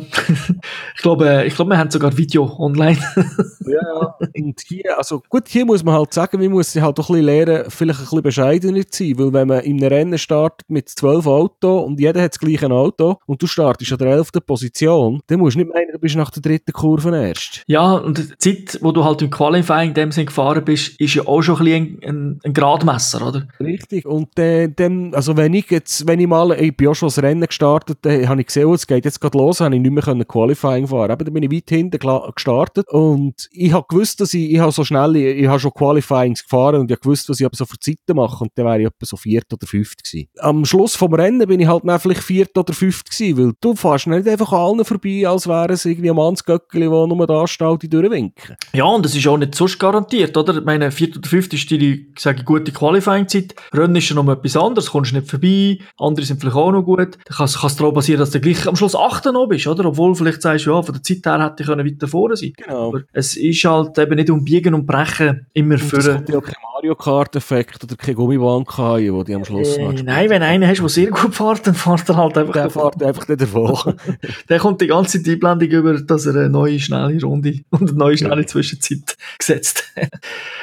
[0.96, 2.98] ich glaube, ich glaube, wir haben sogar Video online.
[3.66, 4.16] ja, ja.
[4.36, 7.26] Und hier, also gut, hier muss man halt sagen, muss sich halt auch ein bisschen
[7.26, 10.90] lernen, vielleicht ein bisschen bescheidener zu sein, weil wenn man in einem Rennen startet mit
[11.06, 15.22] zwölf Autos und jeder hat das gleiche Auto und du startest an der elften Position,
[15.28, 17.64] dann musst du nicht meinen, du bist nach der dritten Kurve erst.
[17.68, 21.14] Ja, und die Zeit, wo du halt im Qualifying in dem Sinn gefahren bist, ist
[21.14, 23.48] ja auch schon ein ein, ein, Gradmesser, oder?
[23.60, 24.06] Richtig.
[24.06, 27.22] Und äh, dann, also wenn ich jetzt, wenn ich mal, ich bin auch schon das
[27.22, 29.92] Rennen gestartet, dann habe ich gesehen, oh, es geht jetzt gerade los, habe ich nicht
[29.92, 31.12] mehr können Qualifying fahren.
[31.12, 32.00] Eben, dann bin ich weit hinten
[32.34, 35.72] gestartet und ich habe gewusst, dass ich, ich habe so schnell, ich, ich habe schon
[35.72, 38.66] Qualifyings gefahren und ich habe gewusst, was ich aber so für Zeiten mache und dann
[38.66, 40.28] wäre ich etwa so viert oder fünft gewesen.
[40.40, 43.76] Am Schluss vom Rennen bin ich halt dann vielleicht viert oder fünft gewesen, weil du
[43.76, 47.48] fährst nicht einfach an allen vorbei, als wären es irgendwie ein Mannsgöckeli, der nur da
[47.48, 48.56] steht und durchwinken.
[48.74, 50.58] Ja, und das ist auch nicht sonst garantiert, oder?
[50.58, 53.56] Ich meine, viert oder fünft ist die, sage ich, gute Qualifying-Zeit.
[53.74, 57.18] Rennen ist ja noch etwas anderes, kommst nicht vorbei, andere sind vielleicht auch noch gut.
[57.26, 59.86] Dann kann es darauf basieren, dass du gleich am Schluss achter noch bist, oder?
[59.86, 62.90] Obwohl vielleicht sagst, ja, von der Zeit her hätte ich weiter vorne sein Genau.
[62.90, 65.98] Aber es ist halt eben nicht um Biegen und Brechen immer Und für...
[65.98, 70.30] es kommt ja kein Mario Kart-Effekt oder kein Gummiband wo die am Schluss Äh, nein,
[70.30, 72.92] wenn einer hast, der sehr gut fährt, dann fährt er halt einfach Der davon.
[72.92, 73.96] fährt einfach nicht davon.
[74.50, 77.98] Der kommt die ganze Zeit Einblendung über, dass er eine neue schnelle Runde und eine
[77.98, 80.10] neue schnelle Zwischenzeit gesetzt hat.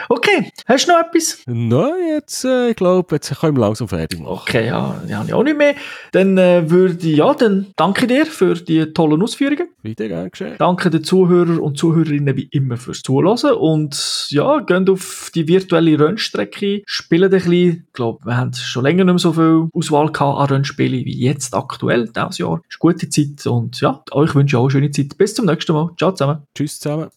[0.08, 1.42] Okay, hast du noch etwas?
[1.46, 4.32] Nein, jetzt, äh, ich glaube, jetzt können wir langsam fertig machen.
[4.32, 5.74] Okay, ja, ja, habe ich auch nicht mehr.
[6.12, 9.68] Dann äh, würde ich, ja, dann danke dir für die tollen Ausführungen.
[9.82, 10.54] Wieder gern geschehen.
[10.58, 13.52] Danke den Zuhörern und Zuhörerinnen wie immer fürs Zuhören.
[13.54, 17.52] Und ja, geht auf die virtuelle Rennstrecke, spielen ein bisschen.
[17.86, 22.10] Ich glaube, wir haben schon länger nicht mehr so viel Auswahl Arrangspiele wie jetzt aktuell,
[22.14, 22.60] dieses Jahr.
[22.68, 25.16] Es Ist gute Zeit und ja, euch wünsche ich auch eine schöne Zeit.
[25.18, 25.90] Bis zum nächsten Mal.
[25.96, 26.42] Ciao zusammen.
[26.54, 27.08] Tschüss zusammen.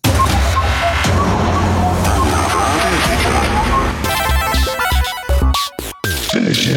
[6.32, 6.70] Finish.